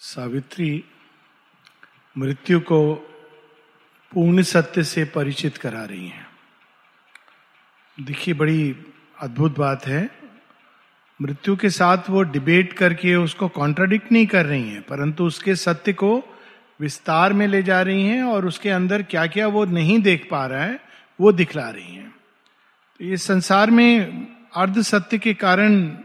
[0.00, 0.84] सावित्री
[2.18, 2.94] मृत्यु को
[4.12, 6.26] पूर्ण सत्य से परिचित करा रही हैं।
[7.98, 8.76] देखिए, बड़ी
[9.20, 10.10] अद्भुत बात है।
[11.22, 15.92] मृत्यु के साथ वो डिबेट करके उसको कॉन्ट्राडिक्ट नहीं कर रही हैं, परंतु उसके सत्य
[15.92, 16.24] को
[16.80, 20.46] विस्तार में ले जा रही हैं और उसके अंदर क्या क्या वो नहीं देख पा
[20.46, 20.80] रहा है,
[21.20, 22.10] वो दिखला रही हैं।
[23.00, 24.26] तो ये संसार में
[24.56, 25.96] अर्ध सत्य के कारण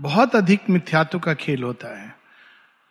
[0.00, 2.21] बहुत अधिक मिथ्यात्व का खेल होता है।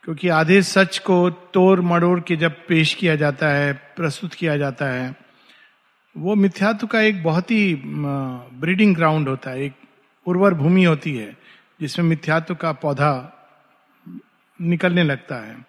[0.03, 4.85] क्योंकि आधे सच को तोड़ मड़ोड़ के जब पेश किया जाता है, प्रस्तुत किया जाता
[4.85, 5.15] है,
[6.15, 9.73] वो मिथ्यात्व का एक बहुत ही ब्रीडिंग ग्राउंड होता है, एक
[10.25, 11.35] उर्वर भूमि होती है,
[11.81, 13.11] जिसमें मिथ्यात्व का पौधा
[14.59, 15.65] निकलने लगता है।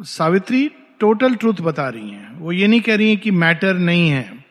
[0.00, 0.68] सावित्री
[1.00, 4.44] टोटल ट्रूथ बता रही हैं। वो ये नहीं कह रही हैं कि मैटर नहीं है।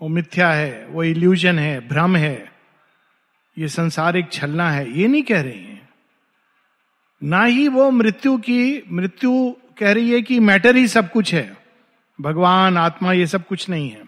[0.00, 2.52] वो मिथ्या है, वो इल्यूजन है, भ्रम है,
[3.56, 5.69] ये संसार एक छलना है, ये नहीं कह रही हैं।
[7.22, 11.56] ना ही वो मृत्यु की, मृत्यु कह रही है कि मैटर ही सब कुछ है।
[12.20, 14.02] भगवान, आत्मा, ये सब कुछ नहीं है।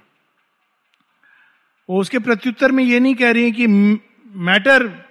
[1.91, 3.67] वो उसके प्रत्युत्तर में ये नहीं कह रही है कि
[4.35, 5.07] मैटर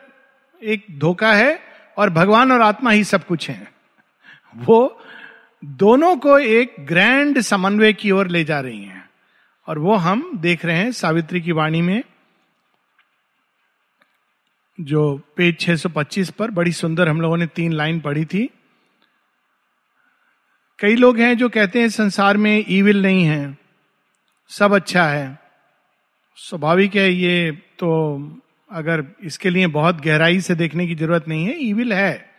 [0.64, 1.60] एक धोखा है
[1.98, 3.72] और भगवान और आत्मा ही सब कुछ है।
[4.56, 5.04] वो
[5.66, 9.10] दोनों को एक ग्रैंड समन्वय की ओर ले जा रही हैं।
[9.68, 12.04] और वो हम देख रहे हैं सावित्री की वाणी में
[14.78, 15.02] जो
[15.38, 18.50] पेज 625 पर बड़ी सुंदर हम लोगों ने तीन लाइन पढ़ी थी।
[20.80, 23.58] कई लोग हैं जो कहते हैं संसार में ईविल नहीं है,
[24.50, 25.40] सब अच्छा है।
[26.38, 27.90] स्वाभाविक है ये तो
[28.72, 32.30] अगर इसके लिए बहुत गहराई से देखने की ज़रूरत नहीं है ईविल है।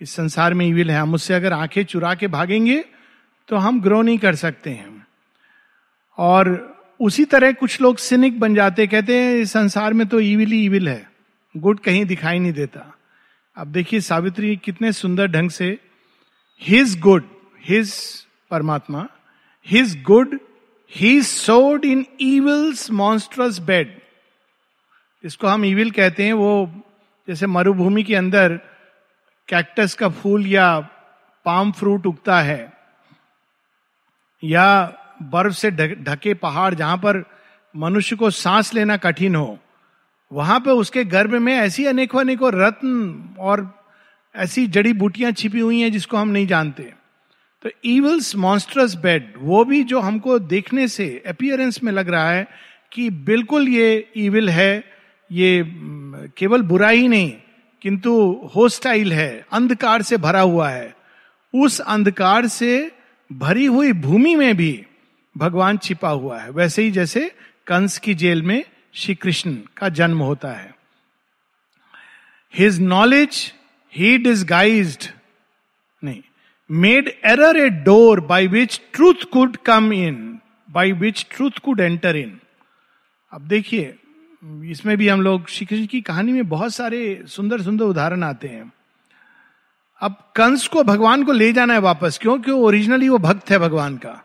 [0.00, 2.84] इस संसार में ईविल है। हम उससे अगर आँखें चुरा के भागेंगे
[3.48, 5.06] तो हम ग्रो नहीं कर सकते हैं।
[6.18, 6.46] और
[7.00, 10.64] उसी तरह कुछ लोग सिनिक बन जाते कहते हैं, इस संसार में तो ईविल ही
[10.64, 11.15] ईविल है।
[11.56, 12.92] गुड कहीं दिखाई नहीं देता।
[13.56, 15.78] अब देखिए सावित्री कितने सुंदर ढंग से
[16.62, 17.28] हिज गुड
[17.64, 17.94] हिज
[18.50, 19.06] परमात्मा
[19.66, 20.38] his good
[20.92, 24.00] he sowed in evils monstrous bed
[25.24, 26.82] इसको हम ईविल कहते हैं, वो
[27.28, 28.56] जैसे मरुभूमि के अंदर
[29.48, 30.78] कैक्टस का फूल या
[31.46, 32.72] पाम फ्रूट उगता है,
[34.42, 34.84] या
[35.22, 37.24] बर्फ़ से ढके पहाड़ जहाँ पर
[37.74, 39.58] मनुष्य को सांस लेना कठिन हो।
[40.30, 43.70] वहाँ पे उसके गर्भ में ऐसी अनेकों अनेकों रत्न और
[44.34, 46.82] ऐसी जड़ी बूटियाँ छिपी हुई हैं जिसको हम नहीं जानते।
[47.62, 52.46] तो ईवल्स मॉन्स्टरस बेड वो भी जो हमको देखने से अपियरेंस में लग रहा है
[52.92, 54.84] कि बिल्कुल ये ईविल है,
[55.30, 55.64] ये
[56.36, 57.32] केवल बुरा ही नहीं,
[57.82, 58.12] किंतु
[58.56, 60.94] होस्टाइल है, अंधकार से भरा हुआ है।
[61.54, 62.90] उस अंधकार से
[63.30, 64.86] भरी हुई भूमि में भी
[65.36, 67.30] भगवान छिपा हुआ है, वैसे ही जैसे
[67.66, 68.62] कंस की जेल में
[68.96, 70.74] श्री कृष्ण का जन्म होता है।
[72.54, 73.52] हिज नॉलेज
[73.94, 75.04] ही डिस्गाइज्ड
[76.02, 76.22] नहीं
[76.70, 80.38] made error a door by which truth could come in
[80.70, 82.38] by which truth could enter in
[83.32, 83.94] अब देखिए,
[84.64, 88.48] इसमें भी हम लोग श्री कृष्ण की कहानी में बहुत सारे सुंदर सुंदर उदाहरण आते
[88.48, 88.72] हैं।
[90.00, 93.96] अब कंस को भगवान को ले जाना है वापस क्योंकि ओरिजिनली वो भक्त है भगवान
[93.96, 94.22] का।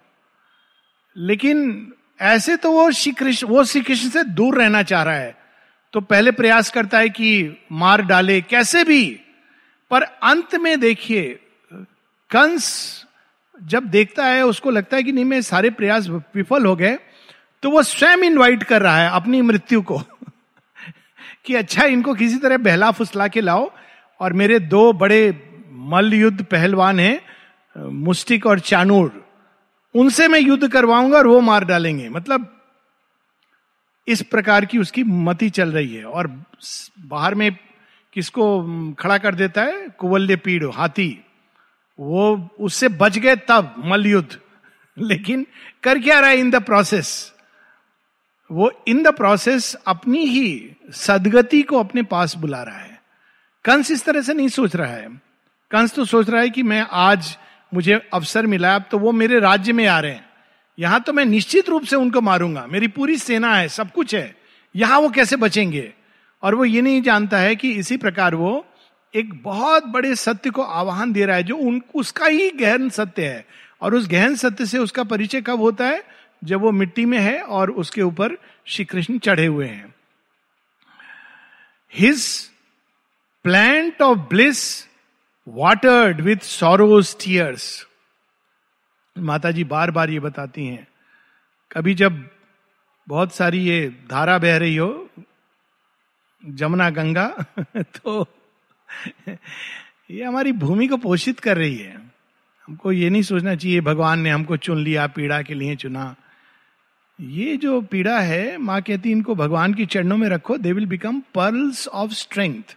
[1.15, 5.35] लेकिन ऐसे तो वो श्री कृष्ण, वो श्री कृष्ण से दूर रहना चाह रहा है।
[5.93, 9.19] तो पहले प्रयास करता है कि मार डाले, कैसे भी।
[9.91, 11.39] पर अंत में देखिए,
[12.29, 12.65] कंस
[13.63, 16.97] जब देखता है, उसको लगता है कि नहीं, मैं सारे प्रयास विफल हो गए
[17.63, 19.97] तो वो स्वयं इनवाइट कर रहा है अपनी मृत्यु को,
[21.45, 23.71] कि अच्छा इनको किसी तरह बहला फुसला के लाओ।
[24.19, 27.21] और मेरे दो बड़े मल्ल युद्ध पहलवान हैं,
[27.77, 29.30] मुस्टिक और चानूर।
[29.96, 32.62] उनसे मैं युद्ध करवाऊँगा और वो मार डालेंगे। मतलब
[34.07, 36.28] इस प्रकार की उसकी मति चल रही है। और
[37.00, 37.57] बाहर में
[38.13, 38.63] किसको
[38.94, 39.90] खड़ा कर देता है?
[39.90, 41.25] कुवल्य पीड़ हाथी।
[42.00, 44.40] वो उससे बच गए तब मल युद्ध
[44.97, 45.47] लेकिन
[45.84, 47.34] कर क्या रहा है इन द प्रोसेस?
[48.52, 53.02] वो इन द प्रोसेस अपनी ही सदगति को अपने पास बुला रहा है।
[53.66, 55.22] कंस इस तरह से नहीं सोच रहा है।
[55.72, 57.37] कंस तो सोच रहा है कि मैं आज
[57.73, 60.29] मुझे अवसर मिला, अब तो वो मेरे राज्य में आ रहे हैं।
[60.79, 64.35] यहाँ तो मैं निश्चित रूप से उनको मारूँगा। मेरी पूरी सेना है, सब कुछ है।
[64.76, 65.94] यहाँ वो कैसे बचेंगे?
[66.44, 68.66] और वो ये नहीं जानता है कि इसी प्रकार वो
[69.16, 73.26] एक बहुत बड़े सत्य को आवाहन दे रहा है, जो उन, उसका ही गहन सत्य
[73.26, 73.46] है।
[73.82, 76.03] और उस गहन सत्य से उसका परिचय कब होता है?
[76.44, 79.96] जब वो मिट्टी में है और उसके ऊपर श्री कृष्ण चढ़े हुए हैं।
[81.94, 82.50] His
[83.44, 84.88] plant of bliss
[85.47, 87.64] watered with sorrow's tears
[89.16, 90.88] माता जी बार बार ये बताती हैं,
[91.72, 92.29] कभी जब
[93.08, 95.09] बहुत सारी ये धारा बह रही हो,
[96.43, 97.28] जमुना गंगा
[97.78, 98.26] तो
[100.11, 101.96] ये हमारी भूमि को पोषित कर रही है।
[102.66, 106.16] हमको ये नहीं सोचना चाहिए, भगवान ने हमको चुन लिया, पीड़ा के लिए चुना।
[107.20, 111.20] ये जो पीड़ा है, माँ कहती इनको भगवान की चरणों में रखो they will become
[111.35, 112.76] pearls of strength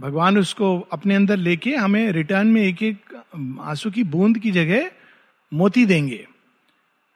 [0.00, 3.22] भगवान उसको अपने अंदर लेके हमें रिटर्न में एक एक
[3.60, 4.90] आँसू की बूंद की जगह
[5.52, 6.28] मोती देंगे।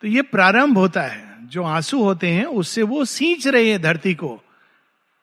[0.02, 4.14] तो ये प्रारंभ होता है। जो आँसू होते हैं, उससे वो सींच रहे हैं धरती
[4.14, 4.42] को।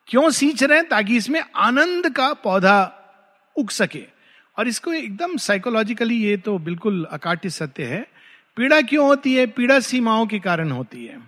[0.06, 0.88] क्यों सींच रहे हैं?
[0.88, 2.98] ताकि इसमें आनंद का पौधा
[3.56, 4.04] उग सके।
[4.58, 8.06] और इसको एकदम साइकोलॉजिकली ये तो बिल्कुल अकाट्य सत्य है।
[8.56, 9.46] पीड़ा क्यों होती है?
[9.46, 11.20] पीड़ा सीमाओं के कारण होती है।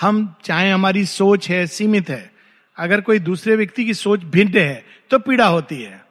[0.00, 2.33] हम, चाहे हमारी सोच है, सीमित है
[2.78, 6.04] अगर कोई दूसरे व्यक्ति की सोच भिन्न है तो पीड़ा होती है।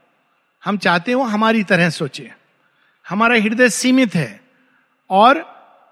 [0.64, 2.32] हम चाहते हो हमारी तरह सोचे।
[3.10, 4.42] हमारा हृदय सीमित है
[5.10, 5.44] और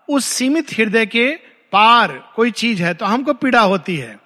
[0.09, 1.29] उस सीमित हृदय के
[1.71, 4.19] पार कोई चीज़ है तो हमको पीड़ा होती है।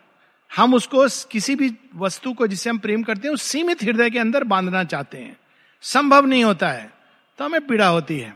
[0.51, 4.19] हम उसको किसी भी वस्तु को जिसे हम प्रेम करते हैं, उस सीमित हृदय के
[4.19, 5.37] अंदर बांधना चाहते हैं।
[5.81, 6.91] संभव नहीं होता है
[7.39, 8.33] तो हमें पीड़ा होती है।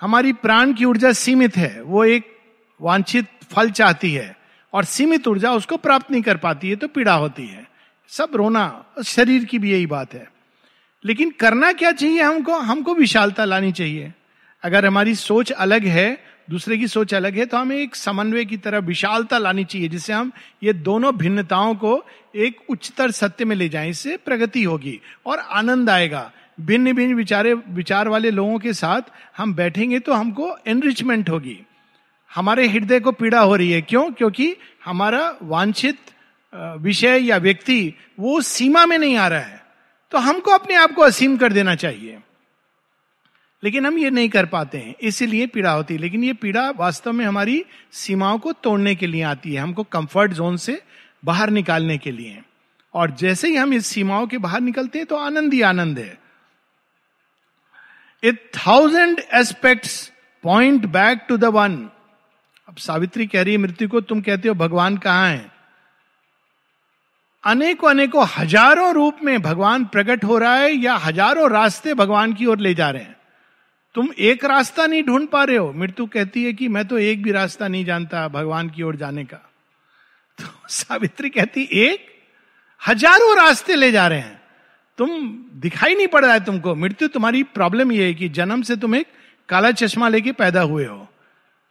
[0.00, 2.36] हमारी प्राण की ऊर्जा सीमित है, वो एक
[2.80, 4.37] वांछित फल चाहती है।
[4.78, 7.66] और सीमित ऊर्जा उसको प्राप्त नहीं कर पाती है तो पीड़ा होती है।
[8.08, 10.30] सब रोना, शरीर की भी यही बात है।
[11.04, 12.58] लेकिन करना क्या चाहिए हमको?
[12.58, 14.12] हमको विशालता लानी चाहिए।
[14.62, 18.56] अगर हमारी सोच अलग है, दूसरे की सोच अलग है तो हमें एक समन्वय की
[18.56, 20.32] तरह विशालता लानी चाहिए, जिससे हम
[20.62, 22.04] ये दोनों भिन्नताओं को
[22.36, 26.30] एक उच्चतर सत्य में ले जाएँ। इससे प्रगति होगी और आनंद आएगा।
[26.60, 29.02] भिन्न भिन्न विचारे, विचार वाले लोगों के साथ
[29.36, 31.58] हम बैठेंगे तो हमको एनरिचमेंट होगी।
[32.32, 34.10] हमारे हृदय को पीड़ा हो रही है। क्यों?
[34.10, 35.98] क्योंकि हमारा वांछित
[36.52, 39.62] विषय या व्यक्ति वो सीमा में नहीं आ रहा है।
[40.12, 42.18] तो हमको अपने आप को असीम कर देना चाहिए।
[43.62, 47.12] लेकिन हम ये नहीं कर पाते हैं, इसीलिए पीड़ा होती है। लेकिन ये पीड़ा वास्तव
[47.12, 50.80] में हमारी सीमाओं को तोड़ने के लिए आती है, हमको कंफर्ट जोन से
[51.24, 52.42] बाहर निकालने के लिए।
[52.94, 56.18] और जैसे ही हम इस सीमाओं के बाहर निकलते हैं तो आनंद ही आनंद है।
[58.22, 60.12] A thousand aspects
[60.44, 61.88] point back to the one
[62.68, 65.50] अब सावित्री कह रही है, मृत्यु को तुम कहते हो भगवान कहाँ है?
[67.44, 72.46] अनेकों अनेकों हज़ारों रूप में भगवान प्रकट हो रहा है या हज़ारों रास्ते भगवान की
[72.46, 73.16] ओर ले जा रहे हैं।
[73.94, 77.22] तुम एक रास्ता नहीं ढूंढ पा रहे हो। मृत्यु कहती है कि मैं तो एक
[77.22, 79.36] भी रास्ता नहीं जानता भगवान की ओर जाने का।
[80.38, 82.06] तो सावित्री कहती, एक?
[82.82, 84.40] हज़ारों रास्ते ले जा रहे हैं।
[84.98, 85.10] तुम
[85.54, 88.94] दिखाई नहीं पड़ रहा है तुमको। मृत्यु तुम्हारी प्रॉब्लम यह है कि जन्म से तुम
[88.94, 89.06] एक
[89.48, 91.06] काला चश्मा लेके पैदा हुए हो।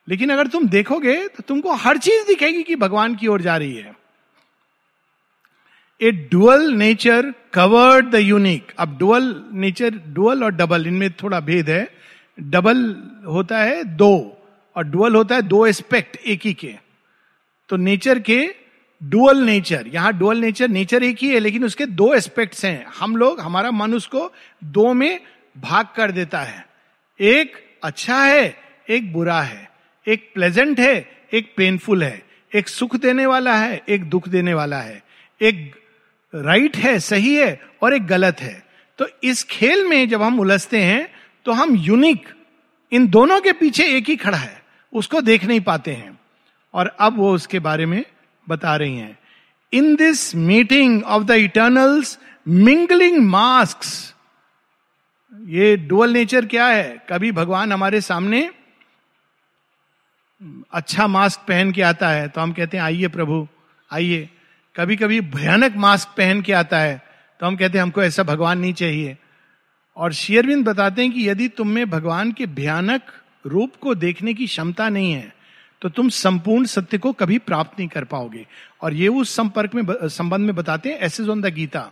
[0.08, 3.76] लेकिन अगर तुम देखोगे तो तुमको हर चीज़ दिखेगी कि भगवान की ओर जा रही
[3.76, 3.96] है।
[6.02, 11.70] A dual nature covered the unique अब डुअल नेचर डुअल और डबल इनमें थोड़ा भेद
[11.70, 11.88] है।
[12.38, 12.96] डबल
[13.28, 14.38] होता है दो,
[14.76, 16.74] और डुअल होता है दो एस्पेक्ट एक ही के।
[17.70, 18.56] तो नेचर के
[19.02, 23.16] डुअल नेचर यहाँ डुअल नेचर नेचर एक ही है, लेकिन उसके दो एस्पेक्ट्स हैं। हम
[23.18, 24.32] लोग, हमारा मन उसको
[24.64, 25.20] दो में
[25.58, 26.66] भाग कर देता है।
[27.20, 28.56] एक अच्छा है,
[28.90, 29.70] एक बुरा है।
[30.08, 32.22] एक प्लेजेंट है, एक पेनफुल है,
[32.56, 35.04] एक सुख देने वाला है, एक दुख देने वाला है।
[35.42, 35.76] एक
[36.34, 38.66] राइट है, सही है और एक गलत है।
[39.00, 41.08] तो इस खेल में जब हम उलझते हैं
[41.46, 42.28] तो हम यूनिक
[42.92, 44.62] इन दोनों के पीछे एक ही खड़ा है,
[44.94, 46.20] उसको देख नहीं पाते हैं।
[46.74, 48.04] और अब वो उसके बारे में
[48.50, 49.18] बता रही हैं।
[49.74, 52.18] In this meeting of the eternals
[52.48, 53.80] mingling mask
[55.48, 57.06] ये डुअल नेचर क्या है?
[57.10, 58.50] कभी भगवान हमारे सामने
[60.42, 63.48] अच्छा मास्क पहन के आता है तो हम कहते हैं, आइए प्रभु,
[63.92, 64.30] आइए।
[64.76, 67.02] कभी कभी भयानक मास्क पहन के आता है
[67.40, 69.18] तो हम कहते हैं, हमको ऐसा भगवान नहीं चाहिए।
[69.98, 73.12] और शेयरविंद बताते हैं कि यदि तुम में भगवान के भयानक
[73.46, 75.34] रूप को देखने की क्षमता नहीं है
[75.82, 78.46] तो तुम संपूर्ण सत्य को कभी प्राप्त नहीं कर पाओगे।
[78.82, 81.92] और ये उस संपर्क में संबंध में बताते हैं एसेज ऑन द गीता।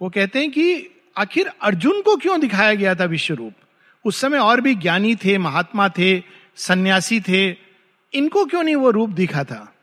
[0.00, 3.52] वो कहते हैं कि आखिर अर्जुन को क्यों दिखाया गया था विश्व रूप
[4.04, 6.18] उस समय और भी ज्ञानी थे, महात्मा थे
[6.56, 7.56] सन्यासी थे,
[8.14, 9.74] इनको क्यों नहीं वो रूप दिखा था?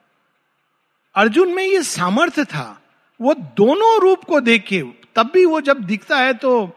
[1.15, 2.81] अर्जुन में ये सामर्थ्य था,
[3.21, 4.81] वो दोनों रूप को देख के,
[5.15, 6.71] तब भी वो जब दिखता है तो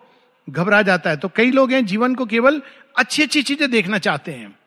[0.50, 2.62] घबरा जाता है। तो कई लोग हैं, जीवन को केवल
[2.98, 4.58] अच्छी अच्छी चीज़ें देखना चाहते हैं।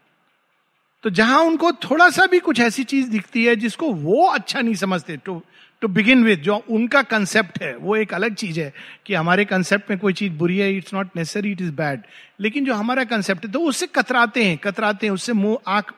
[1.04, 4.76] तो जहाँ उनको थोड़ा सा भी कुछ ऐसी चीज़ दिखती है जिसको वो अच्छा नहीं
[4.76, 5.42] समझते टू
[5.82, 8.74] टू बिगिन विद जो उनका कंसेप्ट है वो एक अलग चीज़ है
[9.06, 12.02] कि हमारे कंसेप्ट में कोई चीज़ बुरी है it's not necessary it is bad
[12.40, 15.94] लेकिन जो हमारा कंसेप्ट है तो उससे कतराते हैं कतराते हैं उससे मुँह आँख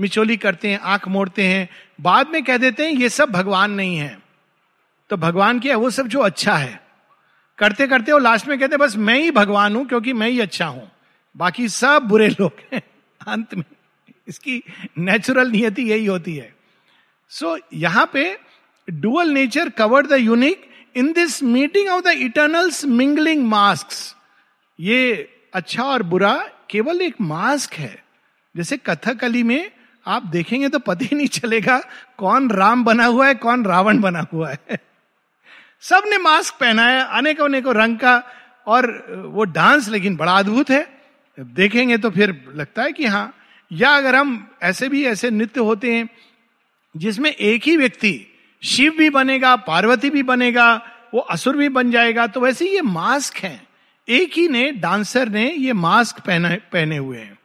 [0.00, 1.68] मिचोली करते हैं आँख मोड़ते हैं
[2.00, 4.18] बाद में कह देते हैं ये सब भगवान नहीं है।
[5.10, 5.78] तो भगवान क्या है?
[5.78, 6.80] वो सब जो अच्छा है।
[7.58, 10.66] करते करते वो लास्ट में कहते बस मैं ही भगवान हूँ क्योंकि मैं ही अच्छा
[10.66, 10.90] हूँ।
[11.36, 12.82] बाकी सब बुरे लोग हैं
[13.26, 13.64] अंत में।
[14.28, 14.62] इसकी
[14.98, 16.54] नेचुरल नियति यही होती है।
[17.28, 18.38] सो so, यहाँ पे
[18.88, 23.88] dual nature covered the unique in this meeting of the eternals mingling mask
[24.78, 26.34] ये अच्छा और बुरा
[26.70, 28.02] केवल एक मास्क है।
[28.54, 29.70] जैसे कथकली में
[30.06, 31.78] आप देखेंगे तो पता ही नहीं चलेगा
[32.18, 34.78] कौन राम बना हुआ है, कौन रावण बना हुआ है।
[35.82, 38.22] सबने मास्क पहना है अनेकों अनेकों रंग का
[38.66, 38.86] और
[39.34, 40.86] वो डांस लेकिन बड़ा अद्भुत है।
[41.38, 43.34] देखेंगे तो फिर लगता है कि हाँ
[43.70, 46.08] या अगर हम ऐसे भी ऐसे नृत्य होते हैं
[46.94, 48.12] जिसमें एक ही व्यक्ति
[48.64, 50.74] शिव भी बनेगा, पार्वती भी बनेगा,
[51.14, 53.66] वो असुर भी बन जाएगा। तो वैसे ये मास्क है।
[54.08, 57.38] एक ही ने, डांसर ने ये मास्क पहने पहने हुए हैं।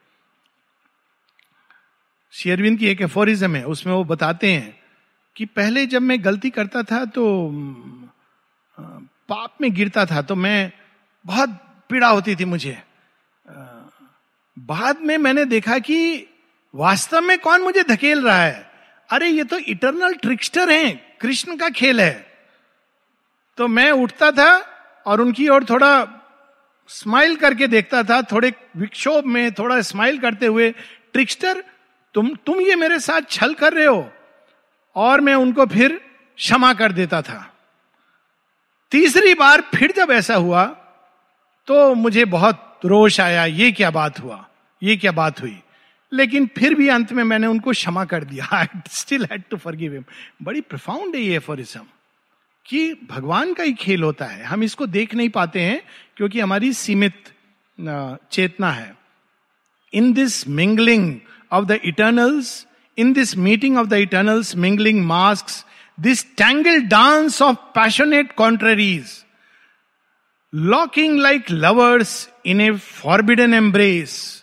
[2.31, 4.79] शेरविंद की एक एफोरिज्म है, उसमें वो बताते हैं
[5.35, 7.49] कि पहले जब मैं गलती करता था तो
[8.79, 10.71] पाप में गिरता था तो मैं
[11.25, 11.49] बहुत
[11.89, 12.83] पीड़ा होती थी मुझे।
[14.59, 16.25] बाद में मैंने देखा कि
[16.75, 18.71] वास्तव में कौन मुझे धकेल रहा है?
[19.09, 22.27] अरे, ये तो इटरनल ट्रिक्स्टर हैं। कृष्ण का खेल है।
[23.57, 24.51] तो मैं उठता था
[25.05, 26.07] और उनकी ओर थोड़ा
[26.89, 30.69] स्माइल करके देखता था, थोड़े विक्षोभ में थोड़ा स्माइल करते हुए,
[31.13, 31.63] ट्रिक्स्टर,
[32.15, 34.11] तुम तुम ये मेरे साथ छल कर रहे हो?
[34.95, 35.99] और मैं उनको फिर
[36.37, 37.53] क्षमा कर देता था।
[38.91, 40.65] तीसरी बार फिर जब ऐसा हुआ
[41.67, 44.45] तो मुझे बहुत रोष आया, ये क्या बात हुआ?
[44.81, 45.61] ये क्या बात हुई?
[46.11, 49.93] लेकिन फिर भी अंत में मैंने उनको क्षमा कर दिया। I still had to forgive
[49.93, 50.03] him
[50.43, 51.81] बड़ी प्रफाउंड है ये एफोरिज्म
[52.65, 55.81] कि भगवान का ही खेल होता है। हम इसको देख नहीं पाते हैं
[56.17, 57.33] क्योंकि हमारी सीमित
[58.31, 58.93] चेतना है।
[59.93, 61.13] In this mingling
[61.51, 62.65] of the eternals
[62.97, 65.65] in this meeting of the eternals mingling mask
[65.97, 69.23] this tangle dance of passionate contraries
[70.53, 74.38] locking like lovers in a forbidden embrace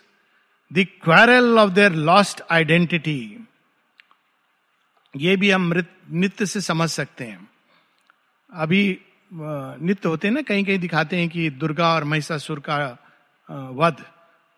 [0.73, 3.47] the quarrel of their lost identity
[5.15, 5.73] ये भी हम
[6.11, 7.49] नृत्य से समझ सकते हैं।
[8.53, 8.99] अभी
[9.33, 12.77] नृत्य होते हैं ना, कहीं कहीं दिखाते हैं कि दुर्गा और महिषासुर का
[13.51, 14.05] वध।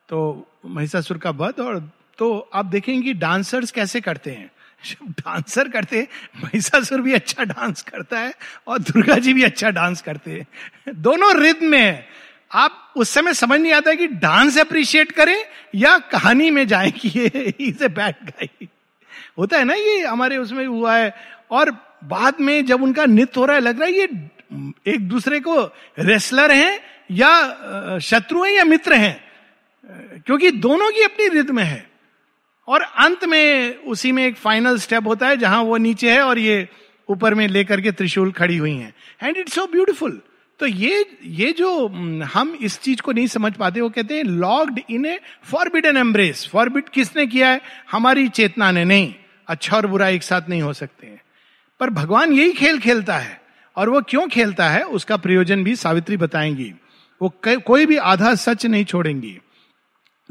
[0.10, 4.52] तो महिषासुर का वध और तो आप देखेंगे डांसर्स कैसे करते हैं।
[5.10, 8.34] डांसर करते महिषासुर भी अच्छा डांस करता है
[8.68, 10.48] और दुर्गा जी भी अच्छा डांस करते हैं।
[11.02, 12.06] दोनों रिद्म में
[12.52, 15.38] आप उस समय समझ नहीं आता कि डांस अप्रिशिएट करें
[15.76, 18.68] या कहानी में जाए कि ये इज़ ए बैड गाई
[19.38, 21.14] होता है ना ये हमारे उसमें हुआ है।
[21.52, 21.72] और
[22.04, 25.64] बाद में जब उनका नृत्य हो रहा है, लग रहा है ये एक दूसरे को
[26.00, 26.80] रेसलर हैं
[27.12, 31.90] या शत्रु हैं या मित्र हैं। क्योंकि दोनों की अपनी रिद्म है।
[32.68, 36.40] और अंत में उसी में एक फाइनल स्टेप होता है जहाँ वो नीचे है और
[36.40, 36.68] ये
[37.10, 40.22] ऊपर में लेकर के त्रिशूल खड़ी हुई हैं। एंड इट्स सो ब्यूटिफुल
[40.60, 41.88] तो ये ये जो
[42.24, 46.50] हम इस चीज़ को नहीं समझ पाते, वो कहते हैं locked in a forbidden embrace
[46.52, 47.62] forbid किसने किया है?
[47.92, 49.14] हमारी चेतना ने नहीं।
[49.48, 51.22] अच्छा और बुरा एक साथ नहीं हो सकते हैं।
[51.80, 53.42] पर भगवान यही खेल खेलता है।
[53.76, 54.84] और वो क्यों खेलता है?
[54.84, 56.74] उसका प्रयोजन भी सावित्री बताएँगी।
[57.22, 59.40] वो कोई भी आधा सच नहीं छोड़ेंगी।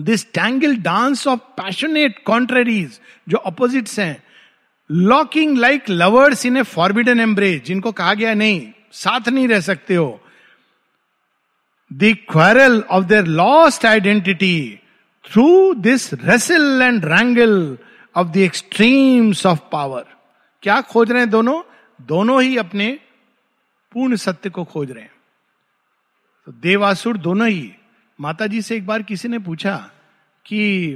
[0.01, 4.23] This tangle dance of passionate contraries जो अपोजिट्स हैं
[4.91, 9.95] locking like lovers in a forbidden embrace जिनको कहा गया नहीं। साथ नहीं रह सकते
[9.95, 10.21] हो।
[11.91, 14.79] The quarrel of their lost identity
[15.25, 17.79] through this wrestle and wrangle
[18.17, 20.05] of the extremes of power
[20.63, 21.63] क्या खोज रहे हैं दोनों?
[22.01, 22.99] दोनों ही अपने
[23.93, 25.13] पूर्ण सत्य को खोज रहे हैं।
[26.47, 27.73] तो देवासुर दोनों ही।
[28.21, 29.77] माता जी से एक बार किसी ने पूछा
[30.47, 30.95] कि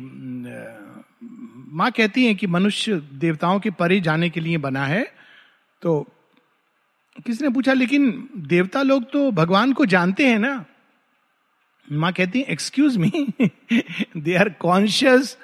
[1.72, 5.02] माँ कहती हैं कि मनुष्य देवताओं के परे जाने के लिए बना है
[5.82, 6.06] तो
[7.16, 7.72] किसी ने पूछा?
[7.72, 10.64] लेकिन देवता लोग तो भगवान को जानते हैं ना।
[11.88, 13.26] माँ कहती है excuse me
[14.16, 15.36] they are conscious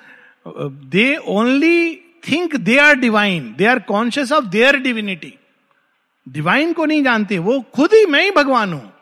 [0.46, 1.96] they only
[2.28, 5.34] think they are divine they are conscious of their divinity
[6.26, 8.92] divine को नहीं जानते वो खुद ही मैं ही भगवान हूँ।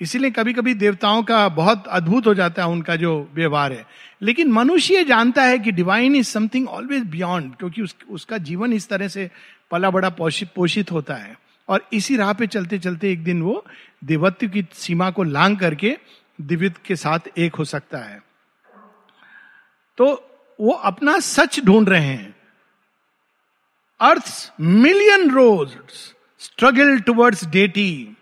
[0.00, 3.84] इसीलिए कभी कभी देवताओं का बहुत अद्भुत हो जाता है उनका जो व्यवहार है।
[4.22, 8.88] लेकिन मनुष्य जानता है कि divine is something always beyond क्योंकि उस, उसका जीवन इस
[8.88, 9.30] तरह से
[9.70, 11.36] पला बड़ा पोषित होता है।
[11.70, 13.66] और इसी राह पे चलते चलते एक दिन वो
[14.04, 15.98] देवत्व की सीमा को लांग करके
[16.40, 18.22] दिव्य के साथ एक हो सकता है।
[19.98, 20.06] तो
[20.60, 22.36] वो अपना सच ढूंढ रहे हैं।
[24.00, 25.78] Earth million roads
[26.38, 28.16] struggle towards deity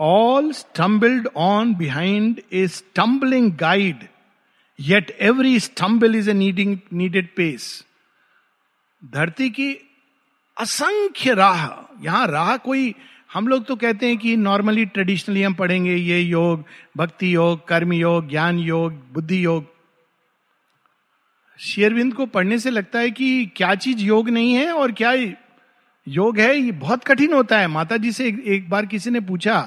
[0.00, 4.08] all stumbled on behind a stumbling guide
[4.80, 7.84] yet every stumble is a needing needed pace
[9.04, 9.72] धरती की
[10.60, 12.94] असंख्य राह यहाँ राह कोई
[13.34, 16.64] हम लोग तो कहते हैं कि नॉर्मली ट्रेडिशनली हम पढ़ेंगे ये योग
[16.96, 19.72] भक्ति योग कर्म योग ज्ञान योग बुद्धि योग।
[21.58, 25.12] शेयरविंद को पढ़ने से लगता है कि क्या चीज़ योग नहीं है और क्या
[26.06, 29.60] योग है ये बहुत कठिन होता है। माता जी से एक, बार किसी ने पूछा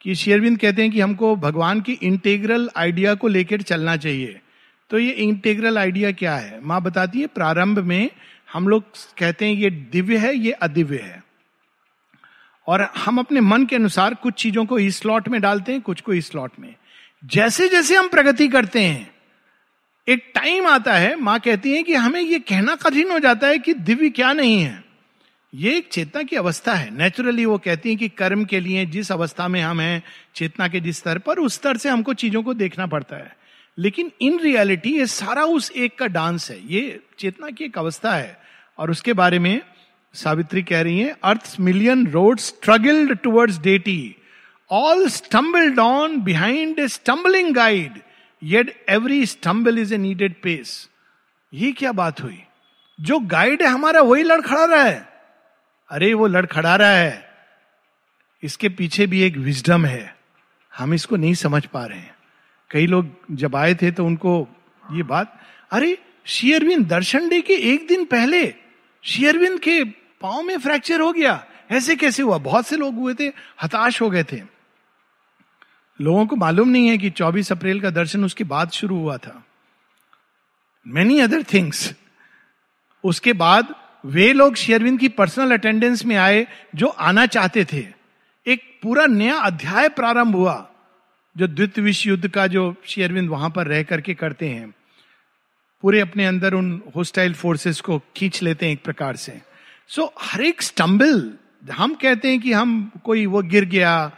[0.00, 4.40] कि शेरविंद कहते हैं कि हमको भगवान की इंटेग्रल आइडिया को लेकर चलना चाहिए।
[4.90, 6.60] तो ये इंटेग्रल आइडिया क्या है?
[6.64, 8.10] माँ बताती है प्रारंभ में
[8.52, 8.84] हम लोग
[9.18, 11.22] कहते हैं ये दिव्य है ये अदिव्य है।
[12.68, 16.00] और हम अपने मन के अनुसार कुछ चीज़ों को इस स्लॉट में डालते हैं, कुछ
[16.00, 16.74] को इस स्लॉट में।
[17.24, 19.10] जैसे जैसे हम प्रगति करते हैं,
[20.08, 23.58] एक टाइम आता है, माँ कहती है कि हमें यह कहना कठिन हो जाता है
[23.58, 24.84] कि दिव्य क्या नहीं है।
[25.54, 29.12] ये एक चेतना की अवस्था है। नेचुरली वो कहती है कि कर्म के लिए जिस
[29.12, 30.02] अवस्था में हम हैं,
[30.34, 33.36] चेतना के जिस स्तर पर, उस स्तर से हमको चीज़ों को देखना पड़ता है।
[33.78, 38.14] लेकिन इन रियलिटी ये सारा उस एक का डांस है। ये चेतना की एक अवस्था
[38.14, 38.40] है।
[38.78, 39.60] और उसके बारे में
[40.14, 44.16] सावित्री कह रही है earth million road struggled towards deity
[44.70, 48.00] all stumbled on behind a stumbling guide
[48.42, 50.88] yet every stumble is a needed pace
[51.54, 52.42] ये क्या बात हुई?
[53.00, 55.08] जो गाइड है हमारा, वही लड़खड़ा रहा है।
[55.88, 57.30] अरे, वो लड़खड़ा रहा है।
[58.42, 60.16] इसके पीछे भी एक विजडम है।
[60.76, 62.14] हम इसको नहीं समझ पा रहे हैं।
[62.70, 64.48] कई लोग जब आए थे तो उनको
[64.92, 68.54] ये बात, अरे शेयरविंद दर्शन डे के एक दिन पहले
[69.02, 72.38] शेयरविंद के पाँव में फ्रैक्चर हो गया। ऐसे कैसे हुआ?
[72.38, 73.32] बहुत से लोग हुए थे,
[73.62, 74.42] हताश हो गए थे।
[76.00, 79.44] लोगों को मालूम नहीं है कि 24 अप्रैल का दर्शन उसके बाद शुरू हुआ था।
[80.88, 81.94] मेनी अदर थिंग्स
[83.04, 87.86] उसके बाद वे लोग शेयरविंद की पर्सनल अटेंडेंस में आए, जो आना चाहते थे।
[88.46, 90.70] एक पूरा नया अध्याय प्रारंभ हुआ,
[91.36, 94.74] जो द्वितीय विश्व युद्ध का जो शेयरविंद वहाँ पर रह करके करते हैं।
[95.82, 99.40] पूरे अपने अंदर उन होस्टाइल फोर्सेस को खींच लेते हैं एक प्रकार से।
[99.90, 101.32] सो हर एक स्टम्बल
[101.72, 104.12] हम कहते हैं कि हम कोई वो गिर गया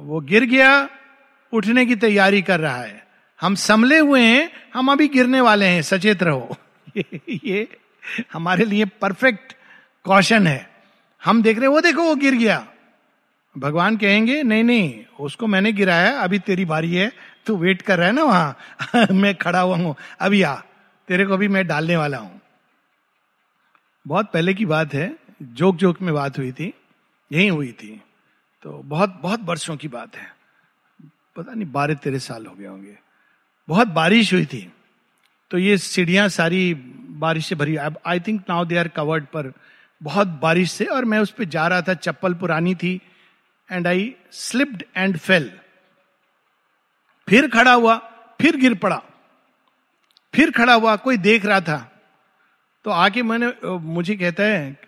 [0.00, 0.88] वो गिर गया
[1.52, 3.06] उठने की तैयारी कर रहा है।
[3.40, 6.56] हम संभले हुए हैं हम अभी गिरने वाले हैं सचेत रहो।
[6.96, 7.68] ये, ये
[8.32, 9.52] हमारे लिए परफेक्ट
[10.04, 10.70] कौशन है।
[11.24, 12.66] हम देख रहे हैं वो देखो वो गिर गया।
[13.58, 17.12] भगवान कहेंगे नहीं नहीं उसको मैंने गिराया अभी तेरी बारी है
[17.46, 20.54] तू वेट कर रहा है ना वहाँ। मैं खड़ा हुआ हूँ अभी आ
[21.08, 22.41] तेरे को भी मैं डालने वाला हूँ।
[24.06, 26.74] बहुत पहले की बात है जोक जोक में बात हुई थी,
[27.32, 28.02] यही हुई थी।
[28.62, 30.34] तो बहुत बहुत वर्षों की बात है।
[31.36, 32.98] पता नहीं, बारह तेरह साल हो गए होंगे।
[33.68, 34.72] बहुत बारिश हुई थी।
[35.50, 39.52] तो ये सीढ़ियाँ सारी बारिश से भरी। अब I think now they are covered पर
[40.02, 43.00] बहुत बारिश से और मैं उस पर जा रहा था, चप्पल पुरानी थी
[43.72, 45.58] and I slipped and fell
[47.28, 47.96] फिर खड़ा हुआ,
[48.40, 49.02] फिर गिर पड़ा।
[50.34, 51.91] फिर खड़ा हुआ, कोई देख रहा था।
[52.84, 54.78] तो आके मैंने मुझे कहता है,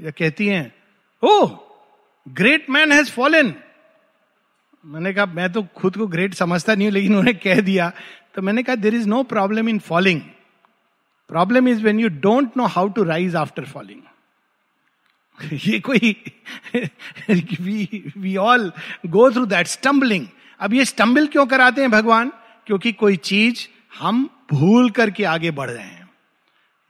[0.00, 0.72] या कहती हैं
[1.22, 1.46] O
[2.26, 3.54] great man has fallen
[4.84, 7.92] मैंने कहा, मैं तो खुद को ग्रेट समझता नहीं हूँ, लेकिन उन्हें कह दिया।
[8.34, 10.20] तो मैंने कहा there is no problem in falling
[11.30, 14.00] problem is when you don't know how to rise after falling
[15.62, 16.16] ये कोई
[18.18, 18.72] we all
[19.08, 20.26] go through that stumbling
[20.60, 22.32] अब ये स्टम्बल क्यों कराते हैं भगवान?
[22.66, 23.66] क्योंकि कोई चीज़
[23.98, 26.03] हम भूल करके आगे बढ़ रहे हैं।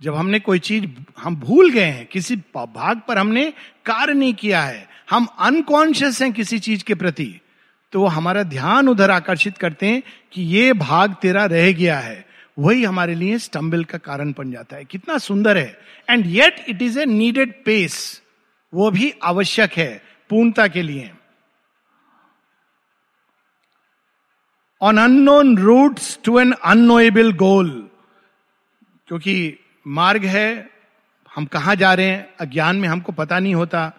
[0.05, 0.87] जब हमने कोई चीज़,
[1.19, 3.53] हम भूल गए हैं, किसी भाग पर हमने
[3.87, 7.41] कार्य नहीं किया है, हम अनकॉन्शियस हैं किसी चीज़ के प्रति
[7.93, 12.25] तो वो हमारा ध्यान उधर आकर्षित करते हैं कि ये भाग तेरा रह गया है।
[12.59, 15.79] वही हमारे लिए स्टम्बल का कारण बन जाता है। कितना सुंदर है।
[16.11, 18.23] And yet it is a needed pace
[18.73, 21.11] वो भी आवश्यक है पूर्णता के लिए।
[24.81, 27.71] On unknown routes to an unknowable goal
[29.09, 30.71] क्योंकि मार्ग है,
[31.37, 33.93] हम कहा जा रहे हैं, अज्ञान में हमको पता नहीं होता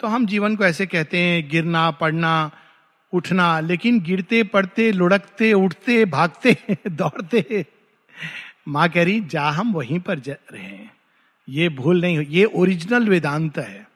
[0.00, 2.50] तो हम जीवन को ऐसे कहते हैं, गिरना, पड़ना,
[3.12, 6.56] उठना, लेकिन गिरते, पड़ते, लुढ़कते, उठते, भागते,
[6.88, 7.66] दौड़ते,
[8.68, 10.92] माँ कह रही, जा हम वहीं पर जा रहे हैं।
[11.48, 13.88] ये भूल नहीं ये ओरिजिनल वेदांत है।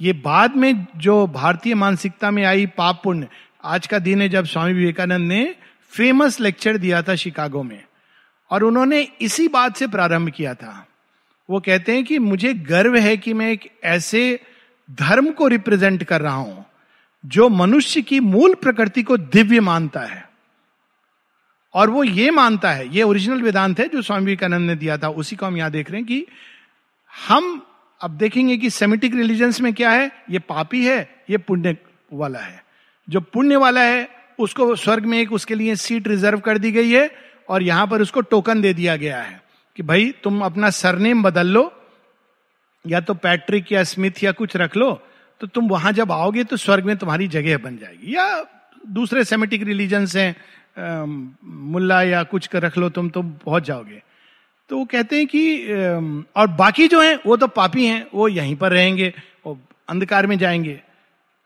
[0.00, 3.28] ये बाद में जो भारतीय मानसिकता में आई पाप पुण्य,
[3.64, 5.54] आज का दिन है जब स्वामी विवेकानंद ने
[5.90, 7.84] फ़ेमस लेक्चर दिया था शिकागो में।
[8.52, 10.86] और उन्होंने इसी बात से प्रारंभ किया था।
[11.48, 14.40] वो कहते हैं कि मुझे गर्व है कि मैं एक ऐसे
[14.90, 16.64] धर्म को रिप्रेजेंट कर रहा हूँ,
[17.24, 20.30] जो मनुष्य की मूल प्रकृति को दिव्य मानता है।
[21.74, 25.08] और वो ये मानता है, ये ओरिजिनल वेदांत है जो स्वामी विवेकानंद ने दिया था,
[25.08, 26.26] उसी को हम यहाँ देख रहे हैं कि
[27.26, 27.66] हम
[28.00, 31.76] अब देखेंगे कि सेमिटिक रिलीजन्स में क्या है, ये पापी है, ये पुण्य
[32.12, 32.64] वाला है।
[33.08, 36.90] जो पुण्य वाला है, उसको स्वर्ग में एक उसके लिए सीट रिज़र्व कर दी गई
[36.90, 39.40] है और यहाँ पर उसको टोकन दे दिया गया है
[39.76, 41.72] कि भाई तुम अपना सरनेम बदल लो,
[42.84, 44.92] या तो पैट्रिक या स्मिथ या कुछ रख लो
[45.40, 48.44] तो तुम वहाँ जब आओगे तो स्वर्ग में तुम्हारी जगह बन जाएगी। या
[48.88, 50.34] दूसरे सेमेटिक रिलीजन से
[50.76, 54.00] मुल्ला या कुछ कर रख लो तुम तुम पहुँच जाओगे।
[54.70, 58.56] तो वो कहते हैं कि और बाकी जो हैं, वो तो पापी हैं, वो यहीं
[58.56, 59.12] पर रहेंगे,
[59.46, 60.80] वो अंधकार में जाएँगे।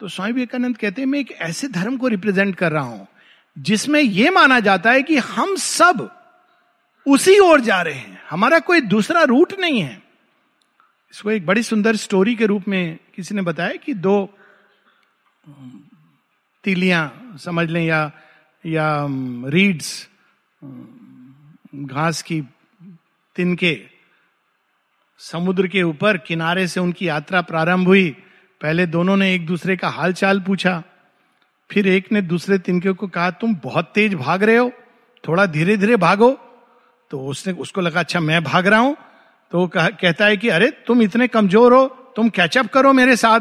[0.00, 3.06] तो स्वामी विवेकानंद कहते हैं, मैं एक ऐसे धर्म को रिप्रेजेंट कर रहा हूँ
[3.58, 6.10] जिसमें यह माना जाता है कि हम सब
[7.06, 10.02] उसी ओर जा रहे हैं। हमारा कोई दूसरा रूट नहीं है।
[11.12, 14.38] इसको एक बड़ी सुंदर स्टोरी के रूप में किसी ने बताया कि दो
[16.64, 18.12] तीलियाँ, समझ लें, या
[18.66, 19.06] या
[19.44, 20.08] रीड्स
[21.74, 22.42] घास की
[23.36, 23.80] तिनके
[25.18, 28.16] समुद्र के ऊपर किनारे से उनकी यात्रा प्रारंभ हुई।
[28.60, 30.82] पहले दोनों ने एक दूसरे का हाल चाल पूछा।
[31.70, 34.72] फिर एक ने दूसरे तिनके को कहा, तुम बहुत तेज भाग रहे हो,
[35.28, 36.30] थोड़ा धीरे धीरे भागो।
[37.10, 38.96] तो उसने, उसको लगा अच्छा मैं भाग रहा हूँ।
[39.50, 43.40] तो वो कहता है कि, अरे, तुम इतने कमज़ोर हो, तुम कैचअप करो मेरे साथ।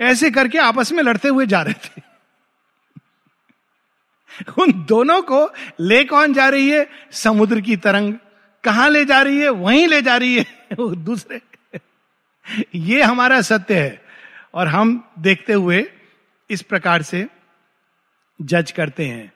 [0.00, 2.02] ऐसे करके आपस में लड़ते हुए जा रहे थे।
[4.62, 6.88] उन दोनों को ले कौन जा रही है?
[7.12, 8.14] समुद्र की तरंग।
[8.64, 9.48] कहाँ ले जा रही है?
[9.48, 10.46] वहीं ले जा रही है।
[10.78, 11.40] वो दूसरे।
[12.74, 14.04] ये हमारा सत्य है।
[14.54, 15.92] और हम देखते हुए
[16.50, 17.28] इस प्रकार से
[18.40, 19.32] जज करते हैं।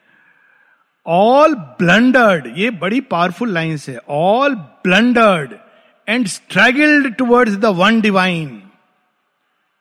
[1.07, 5.55] ऑल ब्लंडर्ड ये बड़ी पावरफुल लाइन्स है। All blundered
[6.09, 8.63] and struggled towards the one divine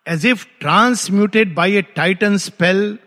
[0.07, 2.97] as if transmuted by a titan spell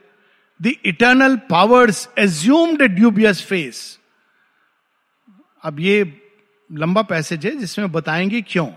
[0.61, 3.99] the eternal powers assumed a dubious face
[5.65, 6.17] अब ये
[6.71, 8.69] लंबा पैसेज है, जिसमें बताएँगे क्यों?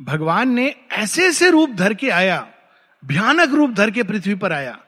[0.00, 2.46] भगवान ने ऐसे ऐसे रूप धर के आया,
[3.02, 4.78] भयानक रूप धर के पृथ्वी पर आया।